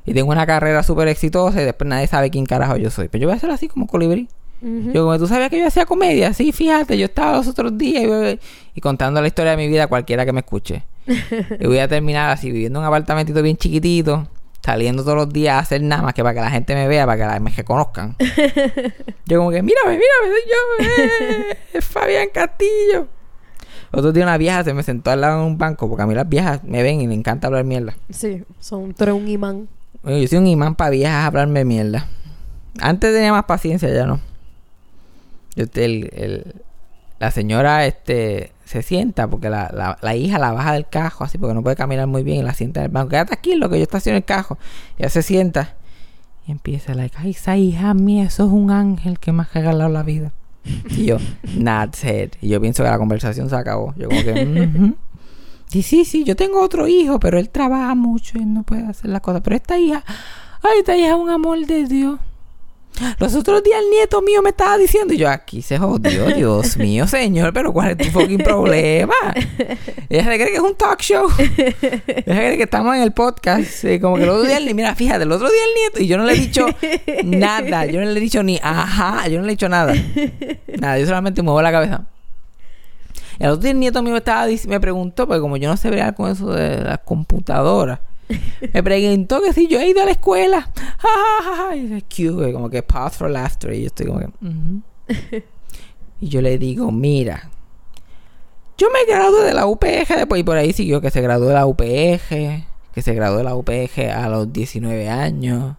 [0.07, 3.09] Y tengo una carrera súper exitosa y después nadie sabe quién carajo yo soy.
[3.09, 4.27] Pero yo voy a ser así como colibrí.
[4.61, 8.03] Yo como tú sabías que yo hacía comedia, sí, fíjate, yo estaba los otros días
[8.03, 8.39] y,
[8.75, 10.83] y contando la historia de mi vida a cualquiera que me escuche.
[11.59, 14.27] y voy a terminar así, viviendo en un apartamentito bien chiquitito,
[14.63, 17.05] saliendo todos los días a hacer nada más que para que la gente me vea,
[17.05, 18.15] para que la, me reconozcan.
[19.25, 23.07] yo como que, mírame, mírame, soy yo, eh, es Fabián Castillo.
[23.91, 26.13] Otro día una vieja se me sentó al lado de un banco, porque a mí
[26.13, 27.95] las viejas me ven y me encanta hablar mierda.
[28.09, 29.67] Sí, son, tú eres un imán.
[30.03, 32.07] Yo soy un imán para viejas hablarme mierda.
[32.79, 34.21] Antes tenía más paciencia, ya no.
[35.55, 36.55] Yo, el, el-
[37.19, 41.37] la señora este, se sienta porque la, la, la hija la baja del cajo, así
[41.37, 43.09] porque no puede caminar muy bien y la sienta en el banco.
[43.09, 44.57] Quédate aquí, lo que yo estaciono el cajo.
[44.97, 45.75] Ella se sienta
[46.47, 49.89] y empieza, like, ay, esa hija mía, eso es un ángel que me ha regalado
[49.91, 50.31] la vida.
[50.97, 51.17] Y yo,
[51.63, 52.35] that's it.
[52.41, 53.93] Y yo pienso que la conversación se acabó.
[53.97, 54.93] Yo como que.
[55.67, 59.09] Sí, sí, sí, yo tengo otro hijo, pero él trabaja mucho y no puede hacer
[59.11, 59.41] las cosas.
[59.43, 60.03] Pero esta hija,
[60.63, 62.19] ay, esta hija es un amor de Dios.
[63.19, 66.77] Los otros días el nieto mío me estaba diciendo, y yo aquí se jodió, Dios
[66.77, 69.13] mío, señor, pero ¿cuál es tu fucking problema?
[70.09, 71.27] Ella se cree que es un talk show.
[71.37, 73.83] Ella se cree que estamos en el podcast.
[73.85, 76.07] eh, como que el otro día, el- mira, fíjate, el otro día el nieto, y
[76.07, 76.67] yo no le he dicho
[77.23, 79.93] nada, yo no le he dicho ni ajá, yo no le he dicho nada.
[80.79, 82.05] Nada, yo solamente muevo la cabeza.
[83.39, 85.89] El otro día el nieto mío me, estaba, me preguntó, porque como yo no sé
[85.89, 87.99] bregar con eso de las computadoras,
[88.73, 90.69] me preguntó que si yo he ido a la escuela.
[91.75, 93.73] Y es cute, como que pause for laughter.
[93.73, 95.43] Y yo estoy como que.
[96.21, 97.49] Y yo le digo, mira,
[98.77, 101.55] yo me gradué de la UPG después, y por ahí siguió que se graduó de
[101.55, 102.63] la UPG,
[102.93, 105.75] que se graduó de la UPG a los 19 años,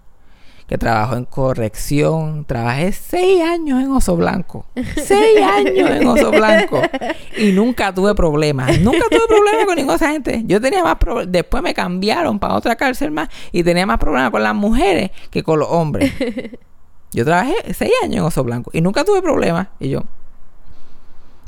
[0.72, 6.80] que trabajó en corrección, trabajé 6 años en Oso Blanco, 6 años en Oso Blanco,
[7.36, 10.42] y nunca tuve problemas, nunca tuve problemas con ninguna gente.
[10.46, 14.30] Yo tenía más problemas, después me cambiaron para otra cárcel más, y tenía más problemas
[14.30, 16.10] con las mujeres que con los hombres.
[17.12, 20.04] Yo trabajé 6 años en Oso Blanco, y nunca tuve problemas, y yo...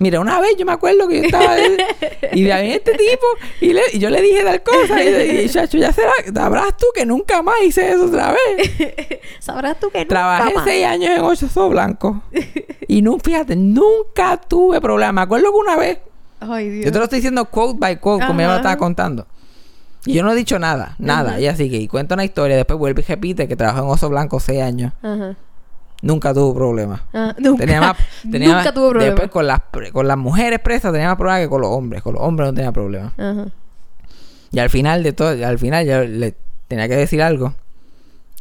[0.05, 1.57] Mira, una vez yo me acuerdo que yo estaba
[2.33, 3.25] y vi a este tipo
[3.63, 6.85] y, le- y yo le dije tal cosa y, y chacho, ya será, sabrás tú
[6.95, 8.71] que nunca más hice eso otra vez.
[9.41, 10.65] Sabrás tú que nunca Trabajé más.
[10.65, 12.23] seis años en Oso Blanco
[12.87, 15.13] y no, fíjate, nunca tuve problema.
[15.13, 15.99] Me acuerdo que una vez,
[16.41, 16.85] Ay, Dios.
[16.87, 18.61] yo te lo estoy diciendo quote by quote, como ella me lo Ajá.
[18.61, 19.27] estaba contando.
[20.07, 21.41] Y yo no he dicho nada, nada.
[21.41, 24.11] Y así que y cuenta una historia, después vuelve y repite que trabajó en Oso
[24.11, 24.93] Blanco seis años.
[25.03, 25.35] Ajá.
[26.05, 27.03] Nunca tuvo problema.
[27.13, 27.65] Ah, nunca.
[27.65, 27.97] Tenía más,
[28.31, 29.11] tenía nunca más- tuvo problema.
[29.13, 29.61] Después con las,
[29.93, 32.03] con las mujeres presas tenía más problemas que con los hombres.
[32.03, 33.13] Con los hombres no tenía problema.
[33.17, 33.47] Ajá.
[34.53, 36.35] Y al final de todo, al final yo le
[36.69, 37.55] tenía que decir algo.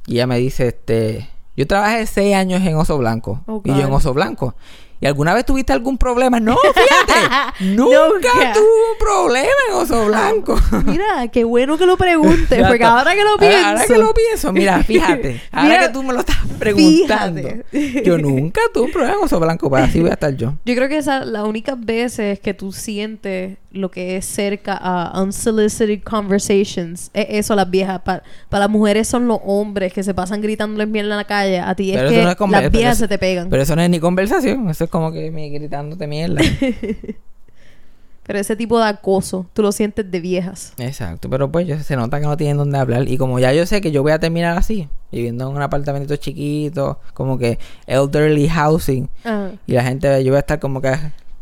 [0.05, 3.41] Y ella me dice, este, yo trabajé seis años en Oso Blanco.
[3.47, 3.91] Oh, y yo en.
[3.93, 4.55] Oso Blanco.
[5.01, 6.39] ¿Y alguna vez tuviste algún problema?
[6.39, 7.63] No, fíjate.
[7.75, 8.53] nunca, Nunca.
[8.53, 10.59] tuve un problema en Oso Blanco.
[10.85, 13.67] Mira, qué bueno que lo preguntes, porque ahora que lo pienso.
[13.67, 15.41] Ahora, que lo pienso, mira, fíjate.
[15.51, 17.41] Ahora Mira, que tú me lo estás preguntando.
[17.71, 18.03] fíjate.
[18.05, 20.53] Yo nunca tuve un problema en Oso Blanco, pero así voy a estar yo.
[20.65, 25.19] Yo creo que esa las únicas veces que tú sientes lo que es cerca a
[25.21, 30.41] unsolicited conversations es eso las viejas para las mujeres son los hombres que se pasan
[30.41, 32.99] gritándoles mierda en la calle a ti Pero es que no es las viejas eso-
[33.05, 36.05] se te pegan Pero eso no es ni conversación, eso es como que me gritándote
[36.07, 36.39] mierda.
[38.25, 41.95] pero ese tipo de acoso tú lo sientes de viejas Exacto, pero pues yo- se
[41.97, 43.07] nota que no tienen dónde hablar.
[43.09, 46.15] Y como ya yo sé que yo voy a terminar así, viviendo en un apartamento
[46.15, 49.51] chiquito, como que elderly housing, Ajá.
[49.67, 50.95] y la gente, yo voy a estar como que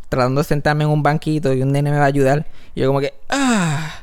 [0.10, 2.46] tratando de sentarme en un banquito y un nene me va a ayudar.
[2.74, 4.01] Y yo como que, ah.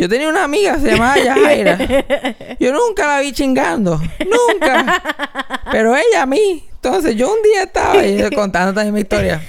[0.00, 1.76] Yo tenía una amiga, se llamaba Yajaira.
[2.58, 4.00] Yo nunca la vi chingando.
[4.20, 5.02] Nunca.
[5.70, 6.66] Pero ella a mí.
[6.72, 9.42] Entonces yo un día estaba y contando también mi historia.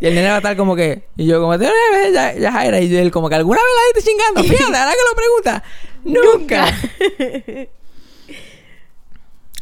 [0.00, 1.08] Y el nene va a estar como que...
[1.16, 1.58] Y yo como...
[1.58, 2.78] "¿Tengo una vez Ya- Yajaira?
[2.80, 4.44] Y él como que alguna vez la viste chingando.
[4.44, 5.64] Fíjate, ahora que lo pregunta.
[6.04, 6.66] Nunca.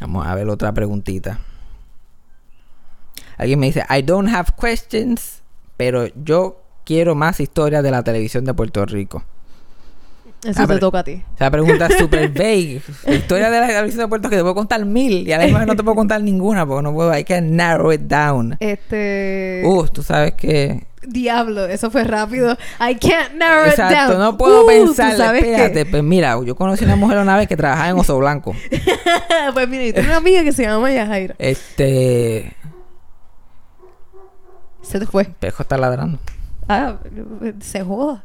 [0.01, 1.39] Vamos a ver otra preguntita.
[3.37, 5.41] Alguien me dice, I don't have questions,
[5.77, 9.23] pero yo quiero más historias de la televisión de Puerto Rico.
[10.43, 12.81] Eso Ah, te toca a ti Esa pregunta es súper vague.
[13.05, 15.51] La historia de la televisión de Puerto Rico te puedo contar mil y a vez
[15.51, 18.55] no te puedo contar ninguna porque no puedo, hay que narrow it down.
[18.59, 20.87] este Uh, tú sabes que...
[21.03, 25.35] diablo eso fue rápido I can't narrow it Exacto, down no puedo Uh, ¿tú pensar,
[25.35, 28.55] espérate, pues mira, yo conocí una mujer una vez que trabajaba en Oso Blanco.
[29.53, 32.53] pues mira yo tengo una amiga que se llama Yajaira Este...
[34.81, 36.17] se te fue Pejo está ladrando.
[36.67, 36.95] ah
[37.59, 38.23] se joda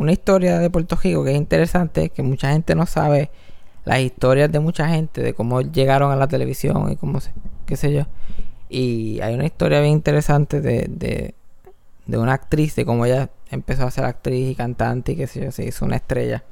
[0.00, 3.30] Una historia de Puerto Rico que es interesante, que mucha gente no sabe
[3.84, 7.32] las historias de mucha gente, de cómo llegaron a la televisión y cómo se,
[7.66, 8.06] qué sé yo.
[8.70, 11.34] Y hay una historia bien interesante de, de,
[12.06, 15.44] de una actriz, de cómo ella empezó a ser actriz y cantante y qué sé
[15.44, 16.44] yo, se hizo una estrella.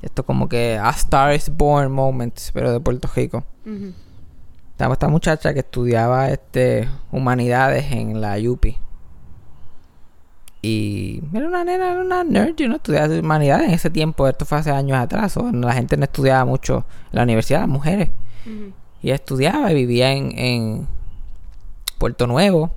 [0.00, 3.44] Esto como que a Star is Born Moments, pero de Puerto Rico.
[3.66, 3.92] Ujú.
[4.70, 8.78] Estaba esta muchacha que estudiaba este humanidades en la UPI.
[10.62, 14.44] Y era una nena, era una nerd, yo no estudiaba humanidades en ese tiempo, esto
[14.44, 18.10] fue hace años atrás, o la gente no estudiaba mucho en la universidad, las mujeres.
[19.02, 20.86] Y ella estudiaba y vivía en, en
[21.98, 22.70] Puerto Nuevo,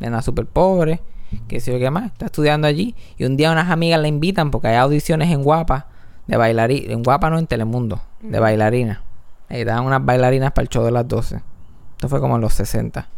[0.00, 1.00] nena súper pobre.
[1.46, 2.96] que sé yo qué más, está estudiando allí.
[3.16, 5.86] Y un día unas amigas la invitan porque hay audiciones en Guapa,
[6.26, 8.98] de bailarín, en Guapa no, en Telemundo, de bailarinas.
[9.48, 11.40] Y daban unas bailarinas para el show de las 12.
[11.92, 13.08] Esto fue como en los 60.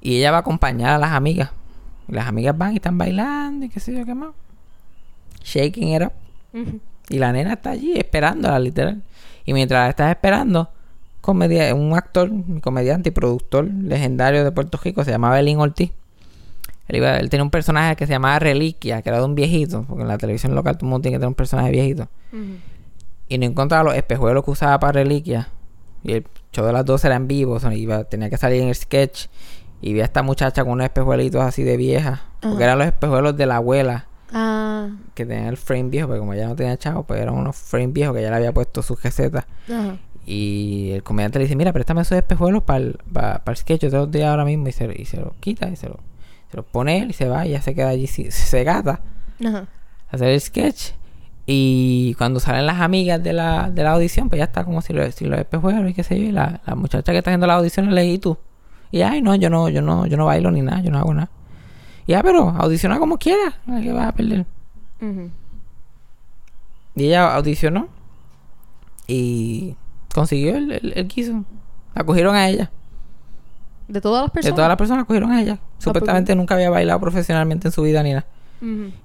[0.00, 1.50] Y ella va a acompañar a las amigas.
[2.08, 4.30] Las amigas van y están bailando y qué sé yo qué más.
[5.44, 6.12] Shaking it up.
[7.08, 9.02] Y la nena está allí esperándola, literal.
[9.44, 10.70] Y mientras la estás esperando,
[11.20, 12.30] comedia un actor,
[12.62, 15.92] comediante y productor legendario de Puerto Rico, se llamaba Elin Ortiz.
[16.88, 19.84] Él, iba- él tenía un personaje que se llamaba Reliquia, que era de un viejito,
[19.88, 22.08] porque en la televisión local todo el mundo tiene que tener un personaje viejito.
[23.28, 25.48] Y no encontraba los espejuelos que usaba para Reliquia.
[26.04, 28.62] Y el show de las 12 era en vivo, o sea, iba, tenía que salir
[28.62, 29.26] en el sketch.
[29.86, 33.36] Y vi a esta muchacha con unos espejuelitos así de vieja, porque eran los espejuelos
[33.36, 34.88] de la abuela Ah.
[35.14, 37.88] que tenía el frame viejo, porque como ella no tenía chavo, pues eran unos frame
[37.88, 39.44] viejos que ya le había puesto sus recetas.
[39.72, 39.96] Ajá.
[40.26, 43.90] Y el comediante le dice, mira, préstame esos espejuelos para el, pa el sketch, yo
[43.90, 44.66] te los doy ahora mismo.
[44.66, 45.98] Y se, y se los quita y se los
[46.50, 49.00] se los pone él y se va y ya se queda allí, si- se gata
[49.44, 49.66] Ajá.
[50.10, 50.90] a hacer el sketch.
[51.46, 54.92] Y cuando salen las amigas de la, de la audición, pues ya está como si,
[54.92, 56.26] lo, si los espejuelos y qué sé yo.
[56.26, 58.36] Y la, la muchacha que está haciendo la audición le dice, ¿y tú?
[58.90, 61.12] Y ay, no, yo no, yo no, yo no bailo ni nada, yo no hago
[61.14, 61.30] nada.
[62.06, 64.46] Y ya, pero audiciona como quieras, que vas a perder.
[66.94, 67.88] Y ella audicionó
[69.06, 69.76] y
[70.14, 71.44] consiguió el, el, el quiso.
[71.94, 72.70] La cogieron a ella.
[73.88, 74.56] De todas las De personas.
[74.56, 75.58] todas las personas la cogieron a ella.
[75.78, 78.26] Supuestamente nunca había bailado profesionalmente en su vida ni nada.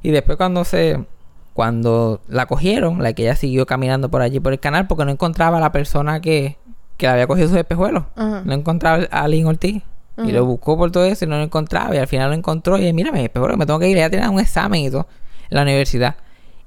[0.01, 1.05] Y después cuando se...
[1.53, 5.11] Cuando la cogieron, la que ella siguió caminando por allí por el canal porque no
[5.11, 6.57] encontraba a la persona que,
[6.97, 8.03] que le había cogido sus espejuelos.
[8.15, 8.41] Ajá.
[8.45, 9.83] No encontraba a Lynn Ortiz.
[10.17, 11.95] Y lo buscó por todo eso y no lo encontraba.
[11.95, 12.77] Y al final lo encontró.
[12.77, 13.97] Y mira, me espejuelos, me tengo que ir.
[13.97, 15.07] Ella tenía un examen y todo
[15.49, 16.15] en la universidad.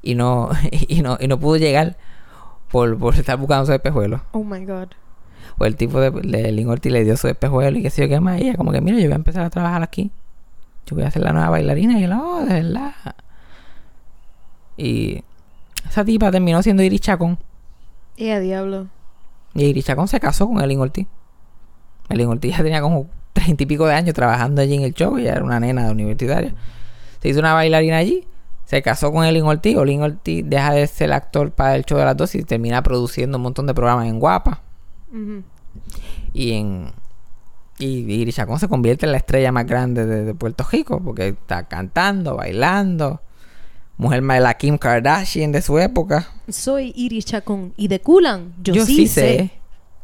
[0.03, 1.97] Y no, y no, y no pudo llegar
[2.71, 4.21] por, por estar buscando sus espejuelos.
[4.33, 4.89] Oh my God.
[5.57, 8.09] Pues el tipo de, de Lynn Ortiz le dio su espejuelo y qué sé yo
[8.09, 8.41] qué más.
[8.41, 10.11] Y ella como que, mira, yo voy a empezar a trabajar aquí.
[10.87, 11.99] Yo voy a ser la nueva bailarina.
[12.01, 12.95] Y él, oh, de verdad.
[14.77, 15.23] Y
[15.89, 17.39] esa tipa terminó siendo Iris Chacón.
[18.17, 18.89] Y a diablo.
[19.55, 21.07] Y Iris Chacón se casó con Elin Ortiz.
[22.09, 25.19] Elin Ortiz ya tenía como treinta y pico de años trabajando allí en el show.
[25.19, 26.55] Y era una nena de universitaria.
[27.23, 28.27] Se hizo una bailarina allí.
[28.65, 29.77] Se casó con Elin Ortiz.
[29.77, 33.39] Elin Ortiz deja de ser actor para el show de las dos y termina produciendo
[33.39, 34.61] un montón de programas en Guapa.
[36.33, 36.93] Y en.
[37.79, 41.01] Y Chacón se convierte en la estrella más grande de, de Puerto Rico.
[41.01, 43.21] Porque está cantando, bailando.
[43.97, 46.27] Mujer más de la Kim Kardashian de su época.
[46.49, 47.73] Soy Iris Chacón.
[47.77, 48.55] ¿Y de Kulan?
[48.63, 49.21] Yo, Yo, sí, sí sé.
[49.37, 49.51] sé.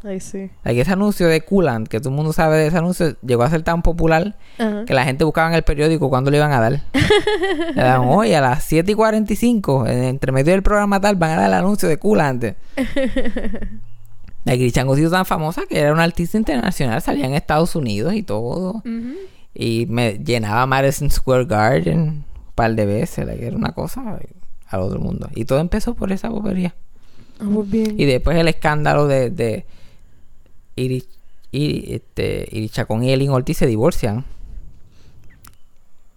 [0.02, 0.50] Ay, sí.
[0.64, 3.50] Like, ese anuncio de Coolant, que todo el mundo sabe de ese anuncio, llegó a
[3.50, 4.84] ser tan popular Ajá.
[4.86, 6.80] que la gente buscaba en el periódico cuándo le iban a dar.
[7.74, 11.32] le daban, hoy a las 7 y 45, en- entre medio del programa tal, van
[11.32, 12.44] a dar el anuncio de Coolant.
[14.44, 18.22] La se hizo tan famosa que era una artista internacional, salía en Estados Unidos y
[18.22, 18.76] todo.
[18.76, 19.14] Ujú.
[19.54, 22.24] Y me llenaba Madison Square Garden
[22.60, 24.18] par de veces, like, era una cosa
[24.68, 25.30] al otro mundo.
[25.34, 26.74] Y todo empezó por esa bobería.
[27.38, 27.98] Vamos bien.
[27.98, 29.64] Y después el escándalo de, de
[30.76, 31.08] Iris,
[31.52, 34.26] este, Iris Chacón y Elin Ortiz se divorcian.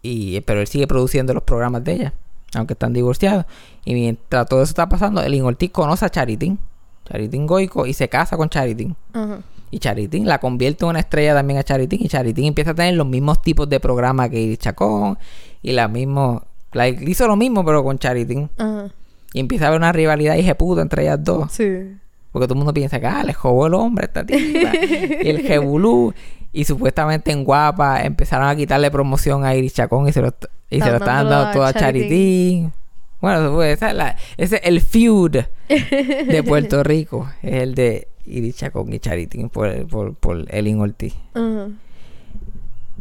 [0.02, 2.14] Y, pero él sigue produciendo los programas de ella,
[2.56, 3.46] aunque están divorciados.
[3.86, 6.60] Y mientras todo eso está pasando, Elin Ortiz conoce a Charitín,
[7.08, 8.98] Charitín Goico, y se casa con Charitín.
[9.14, 9.40] Ajá.
[9.74, 12.00] Y Charitín la convierte en una estrella también a Charitín.
[12.04, 15.18] Y Charitín empieza a tener los mismos tipos de programas que Iris Chacón.
[15.64, 18.52] Y la mismo, la, hizo lo mismo, pero con Charitín.
[18.56, 18.92] Ajá.
[19.34, 21.52] Y empieza a haber una rivalidad y puta entre ellas dos.
[21.52, 21.98] Sí.
[22.32, 24.72] Porque todo el mundo piensa que ah, le jodó el hombre a esta tipa.
[25.24, 26.14] y el jebulú.
[26.52, 30.36] Y supuestamente en Guapa empezaron a quitarle promoción a Iris Chacón y se lo,
[30.70, 32.10] y se lo Están dando todo a Charitín.
[32.10, 32.74] Charitín.
[33.22, 35.32] Bueno, pues, esa es la, ese es el feud
[35.68, 37.28] de Puerto Rico.
[37.42, 41.16] Es el de Iris Chacón y Charitín por, por, por Elin Ortiz.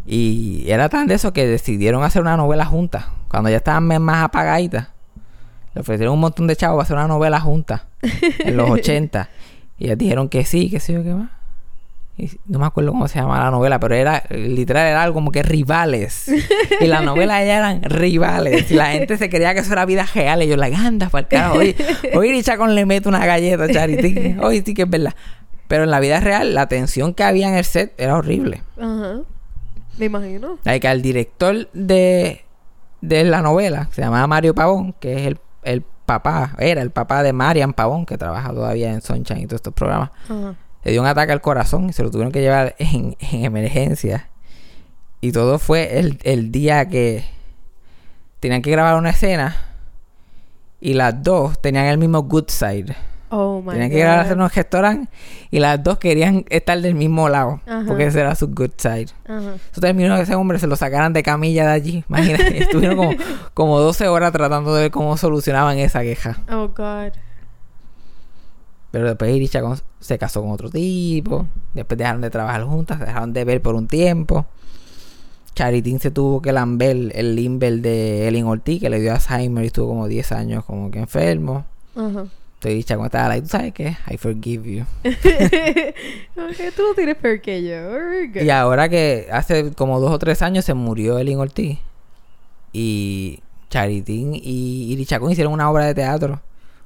[0.06, 3.08] Y era tan de eso que decidieron hacer una novela junta.
[3.28, 4.88] Cuando ya estaban más apagaditas.
[5.74, 7.86] Le ofrecieron un montón de chavos para hacer una novela junta.
[8.40, 9.28] en los 80.
[9.78, 11.30] Y ellas dijeron que sí, que sí o qué más.
[12.46, 15.42] No me acuerdo cómo se llamaba la novela, pero era literal era algo como que
[15.42, 16.30] rivales.
[16.80, 18.70] y la novela ya eran rivales.
[18.70, 20.42] Y la gente se creía que eso era vida real.
[20.42, 21.58] Y yo, la anda, para el carajo.
[21.58, 21.76] Hoy,
[22.14, 24.36] hoy Chacón le mete una galleta Charity.
[24.40, 25.14] Hoy sí que es verdad.
[25.68, 28.62] Pero en la vida real, la tensión que había en el set era horrible.
[28.78, 29.20] Ajá.
[29.98, 30.58] Me imagino.
[30.64, 32.44] Like, al director de,
[33.00, 37.22] de la novela, se llamaba Mario Pavón, que es el, el papá, era el papá
[37.22, 40.10] de Marian Pavón, que trabaja todavía en Sunshine y todos estos programas.
[40.24, 40.54] Ajá.
[40.84, 44.28] Le dio un ataque al corazón y se lo tuvieron que llevar en, en emergencia.
[45.20, 47.24] Y todo fue el, el día que
[48.40, 49.56] tenían que grabar una escena
[50.80, 52.96] y las dos tenían el mismo good side.
[53.34, 53.94] Oh my Tenían god.
[53.94, 55.08] que ir a hacer un restaurante
[55.50, 57.60] y las dos querían estar del mismo lado.
[57.66, 57.84] Ajá.
[57.86, 59.06] Porque ese era su good side.
[59.26, 59.54] Ajá.
[59.70, 62.04] Eso terminó que ese hombre se lo sacaran de camilla de allí.
[62.10, 63.12] Imagínate, estuvieron como,
[63.54, 66.40] como 12 horas tratando de ver cómo solucionaban esa queja.
[66.50, 67.12] Oh god.
[68.92, 71.46] Pero después Irish Chacón se casó con otro tipo.
[71.72, 74.46] Después dejaron de trabajar juntas, se dejaron de ver por un tiempo.
[75.54, 79.68] Charitín se tuvo que lamber el limber de Ellen Ortiz, que le dio Alzheimer y
[79.68, 81.64] estuvo como 10 años como que enfermo.
[81.96, 82.26] Ajá.
[82.26, 83.96] Entonces Irish Chacón estaba like, ¿tú sabes qué?
[84.10, 84.84] I forgive you.
[86.34, 88.42] Ok, tú no tienes peor que yo.
[88.42, 91.78] Y ahora que hace como dos o tres años se murió Ellen Ortiz.
[92.74, 96.40] Y Charitín y Chacón hicieron una obra de teatro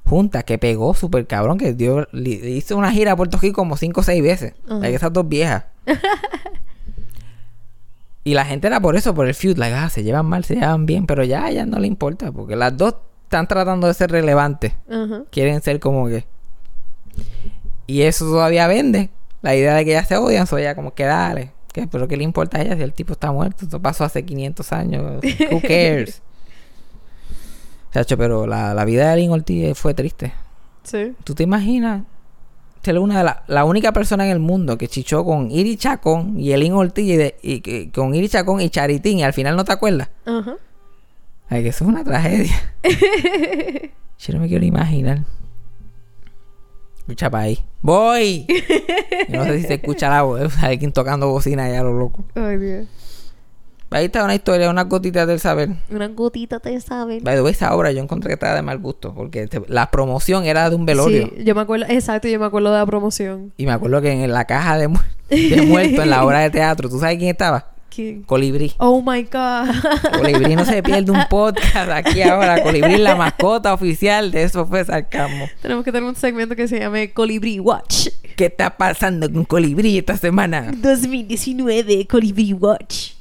[0.07, 1.57] juntas que pegó súper cabrón.
[1.57, 4.53] Que dio, hizo una gira a Puerto Rico como cinco o seis veces.
[4.67, 5.65] Like, esas dos viejas.
[8.23, 9.57] y la gente era por eso, por el feud.
[9.57, 11.05] Like, ah, se llevan mal, se llevan bien.
[11.05, 12.31] Pero ya a ella no le importa.
[12.31, 14.73] Porque las dos están tratando de ser relevantes.
[15.29, 16.25] Quieren ser como que.
[17.85, 19.09] Y eso todavía vende.
[19.41, 21.51] La idea de que ellas se odian, so ella como que dale.
[21.71, 21.87] ¿Qué?
[21.87, 23.65] Pero ¿qué le importa a ella si el tipo está muerto?
[23.65, 25.23] Eso pasó hace 500 años.
[25.51, 26.21] Who cares?
[27.97, 30.31] Chacho, pero la, la vida de Alin Ortiz fue triste.
[30.83, 31.13] Sí.
[31.23, 32.03] ¿Tú te imaginas?
[32.83, 36.39] Ser una de la, la única persona en el mundo que chichó con Iri Chacón
[36.39, 39.55] y Elin Ortiz y, de- y que- con Iri Chacón y Charitín y al final
[39.57, 40.09] no te acuerdas.
[40.25, 40.57] Ajá.
[41.49, 42.53] Ay, que eso es una tragedia.
[44.19, 45.23] Yo no me quiero imaginar.
[46.99, 47.59] Escucha para ahí.
[47.81, 48.45] ¡Voy!
[49.29, 50.55] Yo no sé si se escucha la voz.
[50.61, 52.23] Alguien tocando bocina allá a lo loco.
[52.35, 52.87] Ay, Dios.
[53.89, 55.69] Ahí está una historia, unas gotitas del saber.
[55.89, 57.23] Una gotita te saben.
[57.23, 59.13] By the way, esa obra yo encontré que estaba de mal gusto.
[59.13, 61.31] Porque te- la promoción era de un velorio.
[61.37, 63.53] Sí, yo me acuerdo, exacto, yo me acuerdo de la promoción.
[63.57, 66.49] Y me acuerdo que en la caja de, mu- de muerto, en la obra de
[66.49, 67.71] teatro, ¿tú sabes quién estaba?
[67.89, 68.23] ¿Quién?
[68.23, 68.73] Colibrí.
[68.77, 69.73] Oh my god.
[70.19, 72.61] Colibrí no se pierde un podcast aquí ahora.
[72.61, 75.45] Colibrí es la mascota oficial de eso fue sarcasmo.
[75.61, 78.09] Tenemos que tener un segmento que se llame Colibrí Watch.
[78.35, 80.71] ¿Qué está pasando con Colibrí esta semana?
[80.75, 83.13] 2019, Colibrí Watch.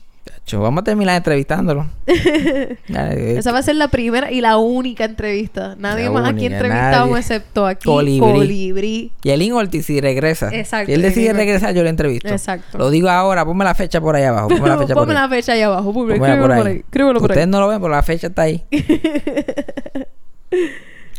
[0.47, 1.89] Chacho, vamos a terminar entrevistándolo.
[2.89, 5.75] Dale, Esa va a ser la primera y la única entrevista.
[5.77, 7.21] Nadie La más aquí entrevistamos nadie.
[7.21, 8.21] excepto aquí Colibrí.
[8.33, 9.13] Colibrí.
[9.25, 10.51] Y el Ortiz si regresa.
[10.55, 12.29] Exacto, Si él decide regresar, yo le entrevisto.
[12.29, 12.79] Exacto.
[12.79, 14.47] Lo digo ahora, ponme la fecha por ahí abajo.
[14.47, 15.23] Ponme la fecha por Ponme ahí.
[15.23, 15.93] la fecha ahí abajo.
[15.93, 16.73] Ponme, Pónmela escríbelo por por ahí.
[16.75, 16.79] ahí.
[16.79, 17.51] Escríbelo por Ustedes ahí.
[17.51, 18.65] no lo ven, pero la fecha está ahí.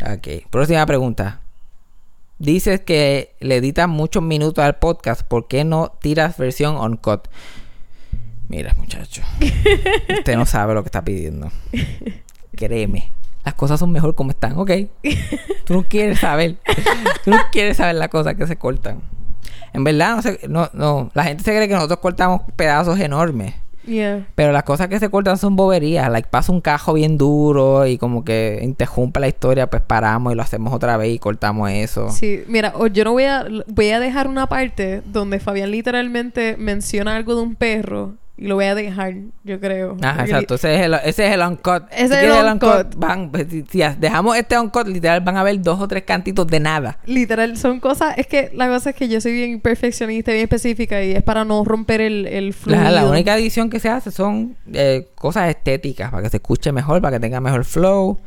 [0.02, 0.28] ok.
[0.50, 1.42] Próxima pregunta.
[2.40, 5.24] Dices que le editas muchos minutos al podcast.
[5.24, 7.28] ¿Por qué no tiras versión on-cut?
[8.50, 9.22] Mira, muchacho.
[10.10, 11.52] Usted no sabe lo que está pidiendo.
[12.56, 13.12] Créeme.
[13.44, 14.72] Las cosas son mejor como están, ¿ok?
[15.66, 16.58] Tú no quieres saber.
[17.24, 19.02] Tú no quieres saber las cosas que se cortan.
[19.74, 21.12] En verdad, no, sé, no, no.
[21.14, 23.54] La gente se cree que nosotros cortamos pedazos enormes.
[23.86, 24.28] Yeah.
[24.36, 26.12] Pero las cosas que se cortan son boberías.
[26.12, 30.36] Like, pasa un cajo bien duro y como que interrumpe la historia, pues paramos y
[30.36, 32.10] lo hacemos otra vez y cortamos eso.
[32.10, 37.16] Sí, mira, yo no voy a voy a dejar una parte donde Fabián literalmente menciona
[37.16, 39.98] algo de un perro y lo voy a dejar, yo creo.
[40.02, 40.56] Ajá, Porque exacto.
[40.56, 41.84] Ese es el, ese es el uncut.
[41.92, 42.96] Ese es el uncut.
[42.96, 46.46] van, pues, si, si dejamos este uncut, literal, van a ver dos o tres cantitos
[46.46, 47.00] de nada.
[47.08, 48.16] Literal, son cosas...
[48.18, 51.46] Es que la cosa es que yo soy bien perfeccionista, bien específica y es para
[51.46, 52.84] no romper el, el fluido.
[52.84, 56.72] La, la única edición que se hace son eh, cosas estéticas, para que se escuche
[56.72, 58.20] mejor, para que tenga mejor flow,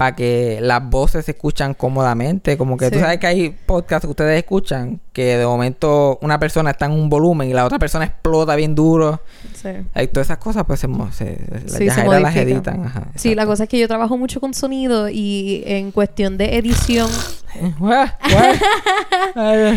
[0.00, 2.56] para que las voces se escuchan cómodamente.
[2.56, 3.02] Como que tú Sí.
[3.02, 7.10] sabes que hay podcasts que ustedes escuchan que de momento una persona está en un
[7.10, 9.20] volumen y la otra persona explota bien duro.
[9.52, 9.68] Sí.
[9.92, 12.86] Hay todas esas cosas, pues se, se, las Sí, se las editan.
[12.86, 16.56] Ajá, Sí, la cosa es que yo trabajo mucho con sonido y en cuestión de
[16.56, 17.10] edición...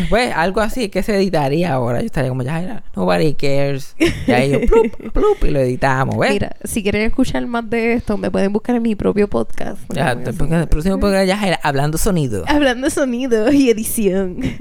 [0.10, 2.00] Pues algo así que se editaría ahora.
[2.00, 3.96] Yo estaría como Yajaira, nobody cares.
[4.28, 6.32] Y ahí yo, plup, plup, y lo editamos, ¿ves?
[6.32, 9.80] Mira, si quieren escuchar más de esto, me pueden buscar en mi propio podcast.
[9.94, 12.44] Ya, porque el próximo programa Yajaira, hablando sonido.
[12.48, 14.38] Hablando sonido y edición.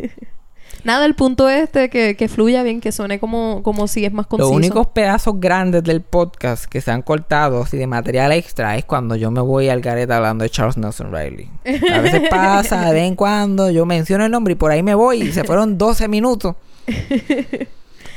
[0.84, 4.24] Nada, el punto este que, que fluya bien, que suene como, como si es más
[4.24, 4.50] Los conciso.
[4.50, 9.14] únicos pedazos grandes del podcast que se han cortado así de material extra es cuando
[9.14, 11.48] yo me voy al gareta hablando de Charles Nelson Riley.
[11.92, 14.96] A veces pasa, de vez en cuando, yo menciono el nombre y por ahí me
[14.96, 16.56] voy y se fueron 12 minutos.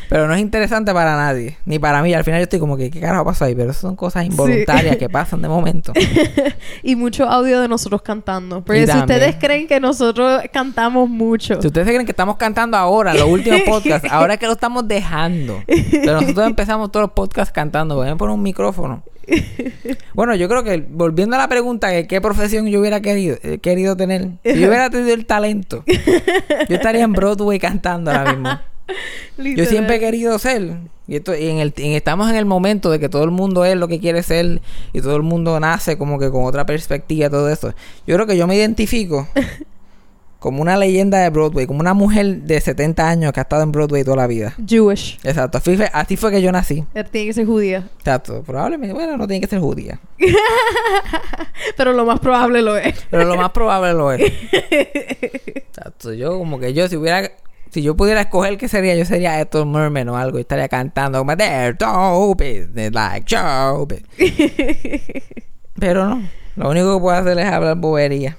[0.09, 2.13] Pero no es interesante para nadie, ni para mí.
[2.13, 3.55] Al final yo estoy como que, ¿qué carajo pasó ahí?
[3.55, 5.93] Pero eso son cosas involuntarias que pasan de momento.
[6.83, 8.63] Y mucho audio de nosotros cantando.
[8.63, 9.19] Porque Y si también.
[9.19, 11.59] ustedes creen que nosotros cantamos mucho.
[11.61, 14.87] Si ustedes creen que estamos cantando ahora, los últimos podcasts, ahora es que lo estamos
[14.87, 15.63] dejando.
[15.65, 17.95] Pero nosotros empezamos todos los podcasts cantando.
[17.95, 19.03] Voy a poner un micrófono.
[20.13, 23.57] Bueno, yo creo que volviendo a la pregunta de qué profesión yo hubiera querido, eh,
[23.57, 28.49] querido tener, si yo hubiera tenido el talento, yo estaría en Broadway cantando ahora mismo.
[29.37, 30.77] Yo siempre he querido ser.
[31.07, 33.63] Y, esto, y en el, y estamos en el momento de que todo el mundo
[33.63, 34.61] es lo que quiere ser
[34.91, 37.73] y todo el mundo nace como que con otra perspectiva, todo eso.
[38.07, 39.27] Yo creo que yo me identifico
[40.39, 43.71] como una leyenda de Broadway, como una mujer de 70 años que ha estado en
[43.71, 44.55] Broadway toda la vida.
[44.65, 45.19] Jewish.
[45.23, 46.83] Exacto, así fue, así fue que yo nací.
[46.95, 47.87] Él Tiene que ser judía.
[47.99, 49.99] Exacto, probablemente, bueno, no tiene que ser judía,
[51.77, 52.95] Pero lo más probable lo es.
[53.11, 54.21] pero lo más probable lo es.
[55.55, 57.31] Exacto, yo como que yo si hubiera
[57.71, 61.19] si yo pudiera escoger qué sería, yo sería Ethel Merman o algo y estaría cantando
[61.19, 64.07] como They're so business like show business".
[65.79, 66.21] Pero no,
[66.55, 68.37] lo único que puedo hacer es hablar bobería.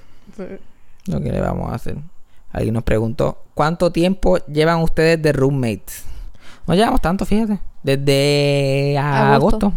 [1.05, 1.97] Lo que le vamos a hacer.
[2.51, 6.03] Alguien nos preguntó, ¿cuánto tiempo llevan ustedes de roommates?
[6.65, 7.59] No llevamos tanto, fíjate.
[7.83, 9.67] Desde agosto.
[9.67, 9.73] Agosto.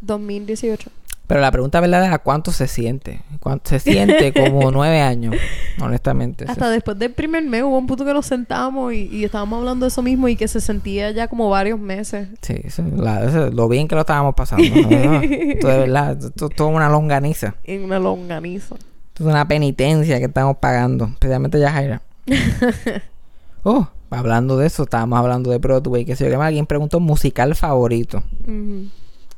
[0.00, 0.90] 2018.
[1.26, 3.20] Pero la pregunta verdadera, ¿cuánto se siente?
[3.40, 5.34] ¿Cuánto se siente como nueve años?
[5.80, 6.44] Honestamente.
[6.48, 9.84] Hasta después del primer mes hubo un punto que nos sentamos y, y estábamos hablando
[9.86, 12.28] de eso mismo y que se sentía ya como varios meses.
[12.42, 12.54] Sí,
[12.96, 14.64] la- eso, lo bien que lo estábamos pasando.
[14.64, 15.20] ¿no?
[15.22, 17.56] Esto de verdad, esto es una longaniza.
[17.64, 18.76] En una longaniza.
[18.76, 21.06] Esto es una penitencia que estamos pagando.
[21.06, 22.02] Especialmente Yajaira.
[23.64, 26.04] oh, hablando de eso, estábamos hablando de Broadway.
[26.04, 26.48] Que sé yo más.
[26.48, 28.22] Alguien preguntó musical favorito.
[28.42, 28.88] Ujú.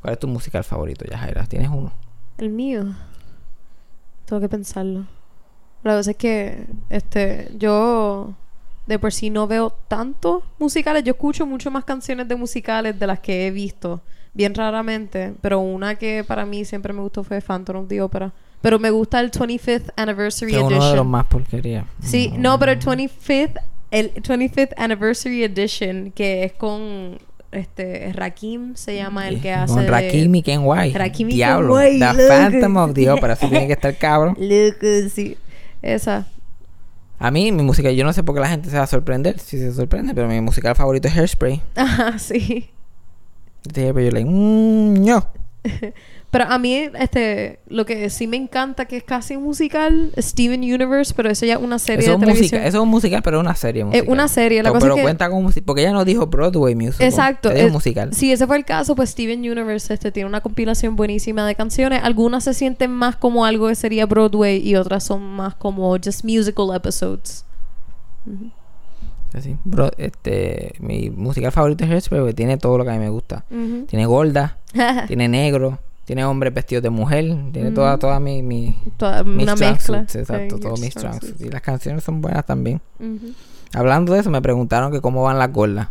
[0.01, 1.45] ¿Cuál es tu musical favorito, Yajaira?
[1.45, 1.91] ¿Tienes uno?
[2.37, 2.85] El mío.
[4.25, 5.05] Tengo que pensarlo.
[5.83, 8.33] La cosa es que este yo
[8.85, 11.03] de por sí no veo tantos musicales.
[11.03, 14.01] Yo escucho mucho más canciones de musicales de las que he visto.
[14.33, 15.33] Bien raramente.
[15.41, 18.31] Pero una que para mí siempre me gustó fue Phantom of the Opera.
[18.61, 21.07] Pero me gusta el 25th Anniversary Es uno de los Edition.
[21.07, 21.85] más porquería.
[22.01, 27.17] Sí, no, pero el 25th, el 25th Anniversary Edition, que es con
[27.51, 29.73] este Rakim, se llama el que hace.
[29.73, 30.97] Con Rakim y Ken White.
[30.97, 31.75] Rakim y Diablo.
[31.75, 32.33] Ken White, The loco.
[32.33, 33.33] Phantom of the Opera.
[33.33, 34.37] Eso tiene que estar cabrón.
[34.39, 35.37] Loco, sí.
[35.81, 36.27] Esa.
[37.17, 39.39] A mí, mi música, yo no sé por qué la gente se va a sorprender.
[39.39, 41.61] Si se sorprende, pero mi musical favorito es Hairspray.
[41.75, 42.69] Ajá, sí.
[43.65, 45.27] Entonces, pero yo le mm, no.
[46.31, 50.59] Pero a mí, este, lo que sí me encanta, que es casi un musical, Steven
[50.61, 52.43] Universe, pero eso ya es una serie Eso de es, televisión.
[52.59, 54.09] música, eso es un musical, pero es una serie musical.
[54.11, 55.63] una serie, la pero, cosa pero es que- cuenta con musical.
[55.65, 57.07] Porque ella no dijo Broadway musical.
[57.07, 57.49] Exacto.
[57.49, 58.13] Es es- musical.
[58.13, 62.01] Si ese fue el caso, pues Steven Universe este, tiene una compilación buenísima de canciones.
[62.03, 66.23] Algunas se sienten más como algo que sería Broadway y otras son más como just
[66.23, 67.43] musical episodes.
[69.33, 69.55] Así.
[69.63, 73.09] Bro, este, mi musical favorito es Hairspray porque tiene todo lo que a mí me
[73.09, 73.45] gusta.
[73.87, 74.57] Tiene gorda,
[75.07, 75.79] tiene negro,
[76.09, 79.99] tiene hombres vestidos de mujer, tiene toda, toda mi, mi, Toda mis una mezcla.
[79.99, 81.37] suits, exacto, Sí, todos mis strong strong suits.
[81.37, 81.41] suits.
[81.47, 82.81] Y las canciones son buenas también.
[83.75, 85.89] Hablando de eso, me preguntaron que cómo van las gordas.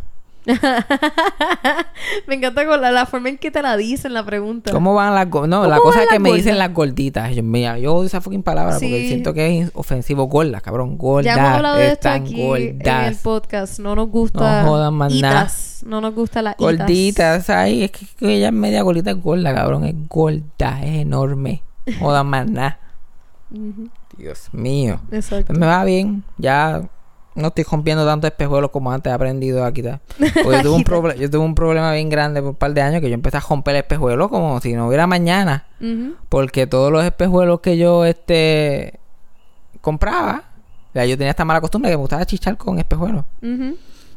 [2.27, 4.71] me encanta con la, la forma en que te la dicen la pregunta.
[4.71, 5.49] ¿Cómo van las gordas?
[5.49, 6.67] No, ¿Cómo la cosa es que las me dicen gordas?
[6.67, 7.35] las gorditas.
[7.35, 10.25] Yo, mira, yo odio esa fucking palabra porque siento que es ofensivo.
[10.25, 10.97] Gordas, cabrón.
[10.97, 11.25] Gordas.
[11.25, 13.17] ya hemos hablado de esto aquí en el gordas.
[13.17, 13.79] podcast.
[13.79, 14.63] No nos gusta.
[14.63, 15.41] No jodan más nada.
[15.41, 15.83] itas.
[15.85, 16.59] No nos gusta la itas.
[16.59, 20.97] Gorditas, ay, es que, que ella es media gordita, es gorda, cabrón, es gorda, es
[21.01, 21.63] enorme.
[21.99, 22.79] Joda más nada.
[23.51, 23.89] Ujú.
[24.17, 24.99] Dios mío.
[25.11, 25.47] Exacto.
[25.47, 26.81] Pues me va bien, ya
[27.39, 29.99] no estoy rompiendo tantos espejuelos como antes he aprendido a quitar.
[30.43, 32.81] Porque yo tuve, un proble- yo tuve un problema bien grande por un par de
[32.81, 35.65] años que yo empecé a romper espejuelos como si no hubiera mañana.
[36.29, 38.99] Porque todos los espejuelos que yo este
[39.81, 40.43] compraba,
[40.93, 43.23] ya yo tenía esta mala costumbre que me gustaba chichar con espejuelos.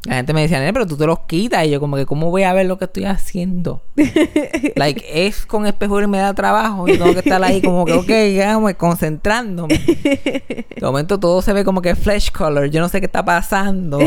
[0.05, 1.65] La gente me decía, "Nene, pero tú te los quitas.
[1.65, 3.81] Y yo, como que, ¿cómo voy a ver lo que estoy haciendo?
[4.75, 6.87] like, es con espejuelo y me da trabajo.
[6.87, 9.75] Yo tengo que estar ahí, como que, ok, digamos, concentrándome.
[9.75, 12.65] De momento todo se ve como que flesh color.
[12.65, 13.99] Yo no sé qué está pasando.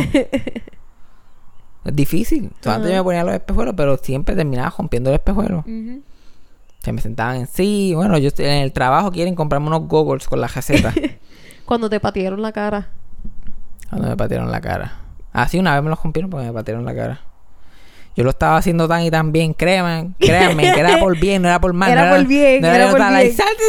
[1.86, 2.50] Es difícil.
[2.64, 5.60] Antes yo me ponía los espejuelos, pero siempre terminaba rompiendo el espejuelo.
[5.60, 6.02] Ujú.
[6.82, 7.92] Se me sentaban en sí.
[7.94, 10.92] Bueno, yo estoy en el trabajo quieren comprarme unos goggles con la receta.
[11.64, 12.90] Cuando te patearon la cara.
[13.88, 15.05] Cuando me patearon la cara.
[15.38, 17.20] Ah, sí, una vez me los rompieron porque me patearon la cara.
[18.16, 21.48] Yo lo estaba haciendo tan y tan bien, créanme, créanme, que era por bien, no
[21.48, 21.90] era por mal.
[21.90, 23.12] Era no por bien, no era yo por bien.
[23.12, 23.62] like, salte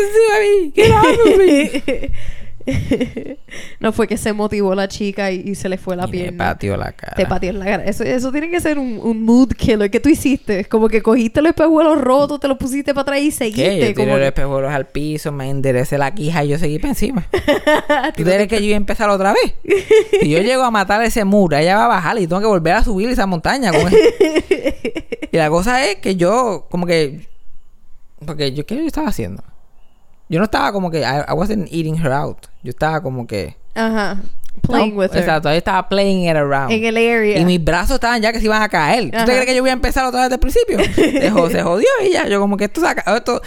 [0.73, 2.11] encima de mí,
[2.67, 3.37] get out of me".
[3.79, 6.45] no fue que se motivó la chica y, y se le fue la Y pierna.
[6.53, 7.15] pateó la cara.
[7.15, 7.83] Te pateó la cara.
[7.85, 9.89] Eso, eso tiene que ser un, un mood killer.
[9.89, 10.65] ¿Qué tú hiciste?
[10.65, 13.31] Como que cogiste los espejuelos rotos, te los pusiste para atrás y ¿Qué?
[13.31, 13.63] seguiste.
[13.65, 16.79] Yo tiré como los que- espejuelos al piso, me enderecé la quija y yo seguí
[16.79, 17.25] para encima.
[18.15, 19.53] ¿Tú crees que yo iba a empezar otra vez?
[20.21, 22.73] Si yo llego a matar ese muro, ella va a bajar y tengo que volver
[22.73, 23.71] a subir esa montaña.
[23.71, 23.91] con
[25.31, 27.27] Y la cosa es que yo, como que...
[28.25, 29.43] Porque yo, ¿qué yo estaba haciendo?
[30.29, 30.99] Yo no estaba como que...
[31.01, 32.37] I, I wasn't eating her out.
[32.63, 33.55] Yo estaba como que...
[33.75, 34.17] Ajá.
[34.61, 35.19] Playing No, with her.
[35.19, 36.71] Exacto, ahí estaba playing it around.
[36.71, 37.37] En el area.
[37.39, 39.11] Y mis brazos estaban ya que se iban a caer.
[39.11, 40.79] ¿Tú te crees que yo voy a empezar otra vez desde el principio?
[41.49, 42.27] se, se jodió y ya.
[42.27, 43.15] Yo como que esto saca...
[43.15, 43.41] Esto...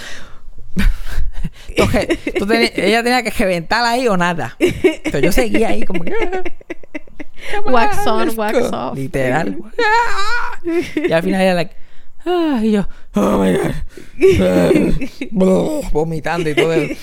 [2.39, 4.57] tú teni- ella tenía que reventar ahí o nada.
[5.05, 6.12] Pero yo seguía ahí como que...
[7.57, 8.68] "Come Wax on, wax go".
[8.76, 8.97] off.
[8.97, 9.57] Literal.
[11.09, 11.74] y al final ella like...
[12.27, 12.89] "Ah", y yo...
[13.14, 13.75] Oh my God.
[15.93, 16.73] Vomitando y todo.
[16.75, 16.97] el-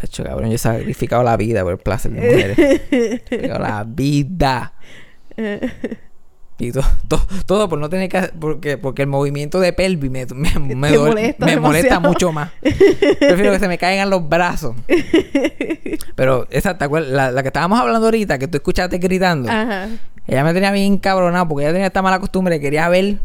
[0.00, 2.58] Hacho, cabrón, yo he sacrificado la vida por el placer de mujeres.
[2.58, 4.72] He sacrificado la vida.
[6.60, 8.20] Y to- to- todo por no tener que...
[8.40, 12.00] Porque, porque el movimiento de pelvis me, me, me, molesta me molesta demasiado.
[12.00, 12.50] mucho más.
[12.60, 14.74] Prefiero que se me caigan los brazos.
[16.16, 17.10] Pero esa, ¿te acuerdas?
[17.12, 19.48] La, la que estábamos hablando ahorita, que tú escuchaste gritando.
[19.50, 19.88] Ajá.
[20.28, 23.16] Ella me tenía bien cabronado porque ella tenía esta mala costumbre que quería ver.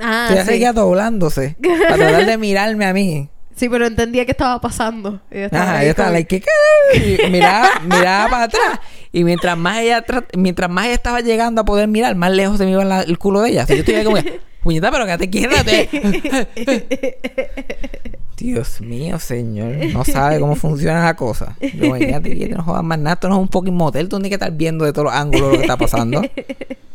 [0.00, 0.50] Ah, ella sí.
[0.52, 1.56] seguía doblándose.
[1.88, 3.28] para tratar de mirarme a mí.
[3.56, 5.20] Sí, pero entendía qué estaba pasando.
[5.30, 8.80] Ella estaba Ajá, ahí ella estaba like, ¿qué miraba, miraba para atrás.
[9.12, 12.58] Y mientras más ella tra- mientras más ella estaba llegando a poder mirar, más lejos
[12.58, 13.64] se me iba la- el culo de ella.
[13.64, 14.16] Sea, yo estoy como
[14.64, 15.64] puñeta, pero que te quieras.
[18.36, 19.76] Dios mío, señor.
[19.92, 21.56] No sabe cómo funciona la cosa.
[21.60, 23.14] Yo, venga, te no jodas más nada.
[23.14, 24.08] Esto no es un fucking motel.
[24.08, 26.22] Tú tienes que estar viendo de todos los ángulos lo que está pasando.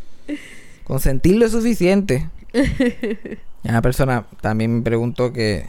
[0.84, 2.30] Con sentirlo es suficiente.
[2.54, 5.66] Y Una persona también me preguntó que...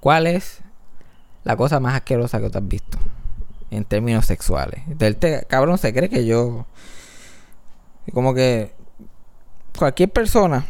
[0.00, 0.60] ¿Cuál es
[1.44, 2.98] la cosa más asquerosa que tú has visto?
[3.70, 4.82] En términos sexuales.
[4.86, 6.66] Del te- cabrón se cree que yo...
[8.12, 8.72] Como que...
[9.78, 10.66] Cualquier persona...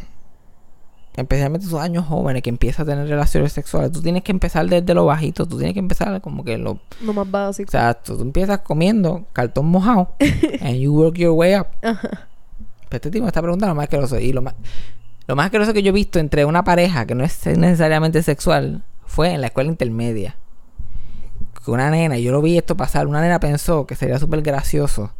[1.15, 3.91] Especialmente esos años jóvenes que empieza a tener relaciones sexuales.
[3.91, 5.45] Tú tienes que empezar desde lo bajito.
[5.45, 6.79] Tú tienes que empezar como que lo...
[7.03, 7.67] Lo más básico.
[7.67, 8.17] Exacto.
[8.17, 10.15] Tú empiezas comiendo cartón mojado.
[10.61, 11.67] and you work your way up.
[11.83, 12.27] Ajá.
[12.89, 14.19] Pero este tipo me está preguntando lo más asqueroso.
[14.19, 14.55] Y lo más,
[15.27, 18.83] lo más asqueroso que yo he visto entre una pareja que no es necesariamente sexual
[19.05, 20.35] fue en la escuela intermedia.
[21.63, 25.11] Que una nena, yo lo vi esto pasar, una nena pensó que sería súper gracioso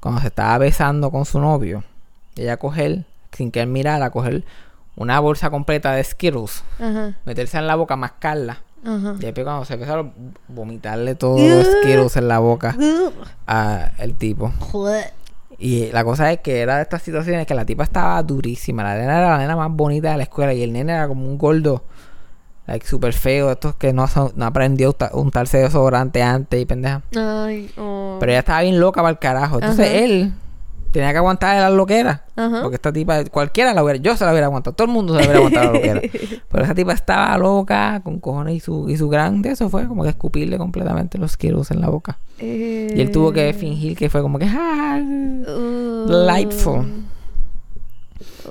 [0.00, 1.82] cuando se estaba besando con su novio.
[2.36, 4.44] Ella coger, sin que él mirara, coger
[4.96, 7.14] una bolsa completa de Skittles, Ajá.
[7.24, 8.58] meterse en la boca, mascarla.
[8.84, 9.14] Ajá.
[9.18, 10.12] Y después cuando se empezaron
[10.48, 12.76] vomitarle todos los Skittles en la boca
[13.46, 14.52] al tipo.
[15.58, 18.82] Y la cosa es que era de estas situaciones que la tipa estaba durísima.
[18.82, 21.24] La nena era la nena más bonita de la escuela y el nene era como
[21.26, 21.84] un gordo,
[22.66, 27.02] like súper feo, estos que no, no aprendió a unta- untarse desodorante antes y pendeja.
[27.16, 28.16] Ay, oh.
[28.20, 29.56] Pero ella estaba bien loca para el carajo.
[29.56, 29.96] Entonces Ajá.
[29.96, 30.32] él
[30.94, 32.20] tenía que aguantar las loqueras.
[32.36, 32.62] Ajá.
[32.62, 35.18] Porque esta tipa, cualquiera la hubiera, yo se la hubiera aguantado, todo el mundo se
[35.20, 36.00] la hubiera aguantado la loquera.
[36.50, 40.04] Pero esa tipa estaba loca, con cojones y su, y su grande, eso fue como
[40.04, 42.16] que escupirle completamente los Skittles en la boca.
[42.38, 45.00] Y él tuvo que fingir que fue como que, ah,
[45.46, 46.86] Uh, delightful.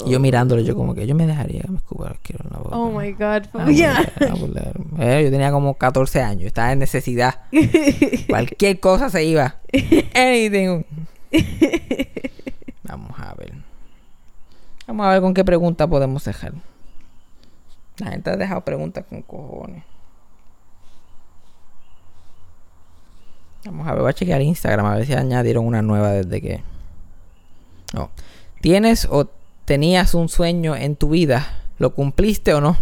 [0.05, 2.51] Y yo mirándolo, yo como que yo me dejaría que me escupa los Skittles en
[2.51, 2.75] la boca.
[2.77, 3.43] Oh my god.
[3.53, 4.11] Ah, Yeah.
[4.17, 4.51] pues, ah, pues,
[4.99, 7.35] eh, yo tenía como 14 años, estaba en necesidad.
[8.29, 9.55] Cualquier cosa se iba.
[10.13, 10.83] Anything.
[12.83, 13.53] Vamos a ver.
[14.87, 16.53] Vamos a ver con qué pregunta podemos dejar.
[17.97, 19.83] La gente ha dejado preguntas con cojones.
[23.65, 26.63] Vamos a ver, voy a chequear Instagram a ver si añadieron una nueva desde que.
[28.61, 29.29] ¿Tienes o
[29.65, 31.47] tenías un sueño en tu vida?
[31.79, 32.77] ¿Lo cumpliste o no?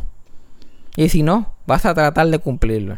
[0.95, 2.97] Y si no, vas a tratar de cumplirlo.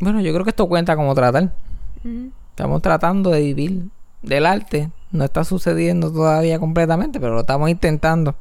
[0.00, 1.52] Bueno, yo creo que esto cuenta como tratar.
[2.50, 3.84] Estamos tratando de vivir
[4.22, 4.90] del arte.
[5.10, 8.34] No está sucediendo todavía completamente, pero lo estamos intentando.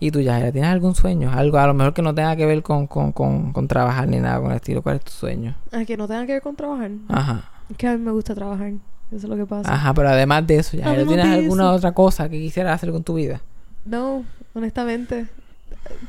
[0.00, 1.30] ¿Y tú, ya tienes algún sueño?
[1.32, 4.18] Algo a lo mejor que no tenga que ver con, con, con, con trabajar ni
[4.18, 4.80] nada con el estilo.
[4.82, 5.56] ¿Cuál es tu sueño?
[5.72, 6.90] Ah, que no tenga que ver con trabajar.
[7.08, 7.50] Ajá.
[7.68, 8.72] Es que a mí me gusta trabajar.
[9.10, 9.72] Eso es lo que pasa.
[9.72, 11.72] Ajá, pero además de eso, ya Además ¿tienes alguna eso.
[11.74, 13.40] otra cosa que quisieras hacer con tu vida?
[13.84, 14.24] No,
[14.54, 15.26] honestamente.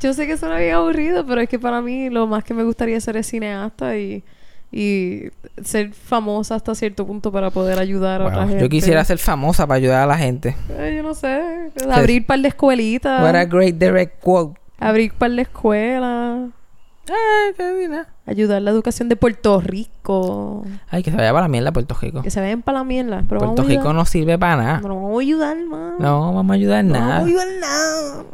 [0.00, 2.62] Yo sé que suena bien aburrido, pero es que para mí lo más que me
[2.62, 4.22] gustaría hacer es cineasta y,
[4.72, 5.24] y
[5.64, 8.62] ser famosa hasta cierto punto para poder ayudar a Wow, otra gente.
[8.62, 10.54] yo quisiera ser famosa para ayudar a la gente.
[10.78, 11.70] Eh, yo no sé.
[11.90, 13.22] Abrir par de escuelitas.
[13.22, 14.58] What a great direct quote.
[14.78, 16.50] Abrir par de escuelas.
[17.10, 18.06] Ay, qué divina.
[18.24, 20.64] Ayudar la educación de Puerto Rico.
[20.88, 22.22] Ay, que se vaya para la mierda Puerto Rico.
[22.22, 23.24] Que se vayan para la mierda.
[23.28, 24.80] Pero Puerto vamos a Rico no sirve para nada.
[24.80, 25.94] No vamos a ayudar, man.
[25.98, 27.06] No vamos a ayudar en No nada.
[27.18, 28.24] vamos a ayudar nada.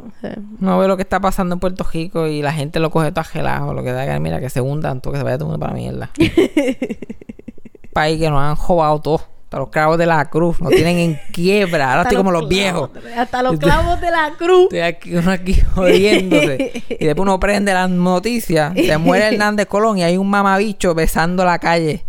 [0.59, 3.21] No ve lo que está pasando en Puerto Rico y la gente lo coge todo
[3.21, 3.73] agelado.
[3.73, 5.65] Lo que da que, mira, que se hundan todo, que se vaya todo el mundo
[5.65, 6.09] para la mierda.
[7.93, 9.21] País que nos han jugado todo.
[9.47, 10.59] Hasta los clavos de la cruz.
[10.59, 11.91] Nos tienen en quiebra.
[11.91, 12.89] Ahora estoy como los viejos.
[13.15, 14.63] Hasta los clavos de la cruz.
[14.63, 16.83] Estoy aquí, uno aquí jodiéndose.
[16.89, 18.73] Y después uno prende las noticias.
[18.75, 22.03] Se muere Hernández Colón y hay un mamabicho besando la calle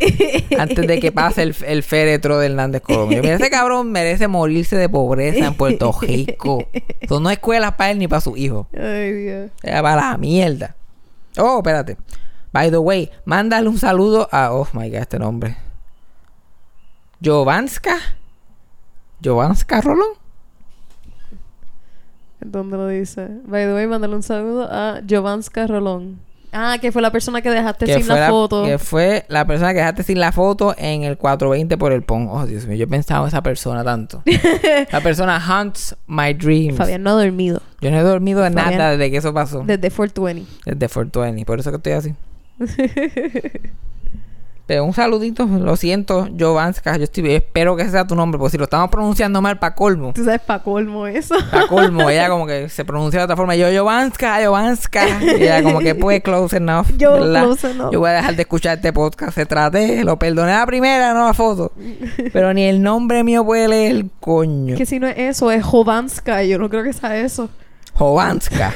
[0.59, 3.12] antes de que pase el, el féretro de Hernández Colón.
[3.12, 6.66] Ese cabrón merece morirse de pobreza en Puerto Rico.
[7.01, 8.66] Eso no hay escuelas para él ni para su hijo.
[8.76, 9.51] Ay, Dios.
[9.62, 10.74] Era para la mierda.
[11.36, 11.97] Oh, espérate.
[12.53, 14.53] By the way, mándale un saludo a.
[14.53, 15.57] Oh my god, este nombre.
[17.21, 17.97] Jovanska.
[19.23, 20.09] Jovanska Rolón.
[22.41, 23.29] ¿Dónde lo dice?
[23.47, 26.21] By the way, mándale un saludo a Jovanska Rolón.
[26.53, 28.64] Ah, que fue la persona que dejaste que sin la, foto.
[28.64, 32.29] que fue la persona que dejaste sin la foto en el 420 por el pon.
[32.31, 34.23] Oh, Dios mío, yo he pensado en esa persona tanto.
[34.93, 36.79] la persona hunts my dreams.
[36.79, 38.79] Fabián no ha dormido Yo no he dormido en Fabián.
[38.79, 39.62] nada desde que eso pasó.
[39.66, 40.51] desde 420.
[40.64, 42.14] Desde 420, por eso que estoy así.
[44.69, 46.99] Pero un saludito, lo siento, Jovanska.
[46.99, 49.75] Yo estoy, espero que ese sea tu nombre, porque si lo estamos pronunciando mal, pa'
[49.75, 50.12] colmo.
[50.14, 51.37] Tú sabes, pa' colmo eso.
[51.51, 53.57] Pa' colmo, ella como que se pronuncia de otra forma.
[53.57, 55.09] Yo, Jovanska, Jovanska.
[55.23, 56.87] Y ella como que pues close enough.
[56.99, 57.45] Yo, ¿verdad?
[57.45, 57.93] close enough.
[57.93, 59.35] Yo voy a dejar de escuchar este podcast.
[59.35, 61.73] Se traté, lo perdoné la primera, no la foto.
[62.35, 64.77] Pero ni el nombre mío puede leer el coño.
[64.77, 66.45] que si no es eso, es Jovanska.
[66.45, 67.49] Yo no creo que sea eso.
[67.95, 68.75] Jovanska.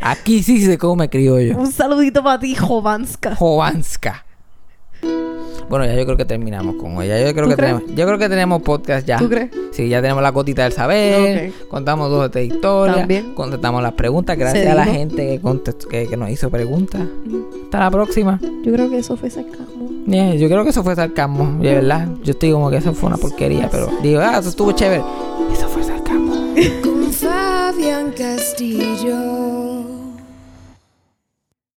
[0.00, 1.58] Aquí sí se come criollo.
[1.58, 3.36] Un saludito para ti, Jovanska.
[3.36, 4.24] Jovanska.
[5.68, 7.18] Bueno, ya yo creo que terminamos con ella.
[7.20, 7.74] Yo creo ¿Tú que crees?
[7.76, 9.18] tenemos, yo creo que tenemos podcast ya.
[9.18, 9.50] ¿Tú crees?
[9.72, 13.34] Sí, ya tenemos la gotita del saber, contamos dos o tres historias, También.
[13.34, 17.02] contestamos las preguntas, gracias a la gente que, contestó, que, que nos hizo preguntas.
[17.64, 18.40] Hasta la próxima.
[18.64, 19.66] Yo creo que eso fue sarcasmo.
[20.06, 22.08] Yeah, yo creo que eso fue sarcasmo, de verdad.
[22.24, 25.02] Yo estoy como que eso fue una porquería, pero digo, ah, eso estuvo chévere.
[25.52, 26.32] Eso fue sarcasmo.
[26.82, 29.57] Con Fabián Castillo.